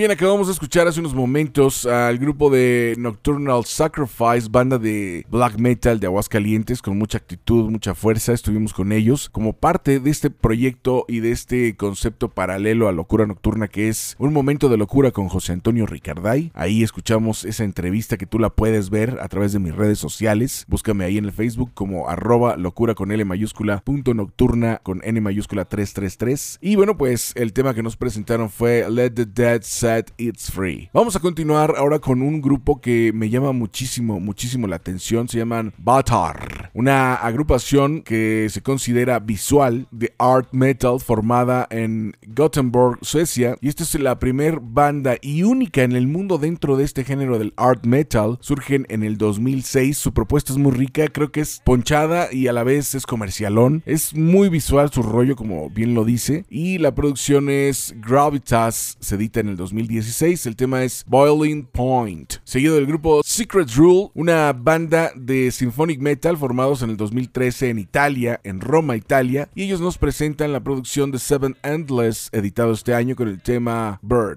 [0.00, 5.58] Bien, acabamos de escuchar hace unos momentos al grupo de Nocturnal Sacrifice, banda de black
[5.58, 8.32] metal de Aguascalientes, con mucha actitud, mucha fuerza.
[8.32, 13.26] Estuvimos con ellos como parte de este proyecto y de este concepto paralelo a Locura
[13.26, 16.50] Nocturna, que es un momento de locura con José Antonio Ricarday.
[16.54, 20.64] Ahí escuchamos esa entrevista que tú la puedes ver a través de mis redes sociales.
[20.66, 25.20] Búscame ahí en el Facebook como arroba locura con L mayúscula, punto nocturna con N
[25.20, 26.56] mayúscula 333.
[26.62, 29.60] Y bueno, pues el tema que nos presentaron fue Let the Dead
[29.98, 30.88] It's Free.
[30.92, 35.28] Vamos a continuar ahora con un grupo que me llama muchísimo, muchísimo la atención.
[35.28, 42.98] Se llaman Batar, una agrupación que se considera visual de art metal formada en Gothenburg,
[43.02, 43.56] Suecia.
[43.60, 47.38] Y esta es la primer banda y única en el mundo dentro de este género
[47.38, 48.38] del art metal.
[48.40, 49.98] Surgen en el 2006.
[49.98, 53.82] Su propuesta es muy rica, creo que es ponchada y a la vez es comercialón.
[53.86, 56.44] Es muy visual su rollo, como bien lo dice.
[56.48, 60.46] Y la producción es Gravitas, se edita en el 2016.
[60.46, 62.34] El tema es Boiling Point.
[62.44, 67.78] Seguido del grupo Secret Rule, una banda de symphonic metal formados en el 2013 en
[67.78, 69.48] Italia, en Roma, Italia.
[69.54, 73.98] Y ellos nos presentan la producción de Seven Endless, editado este año con el tema
[74.02, 74.36] Bird.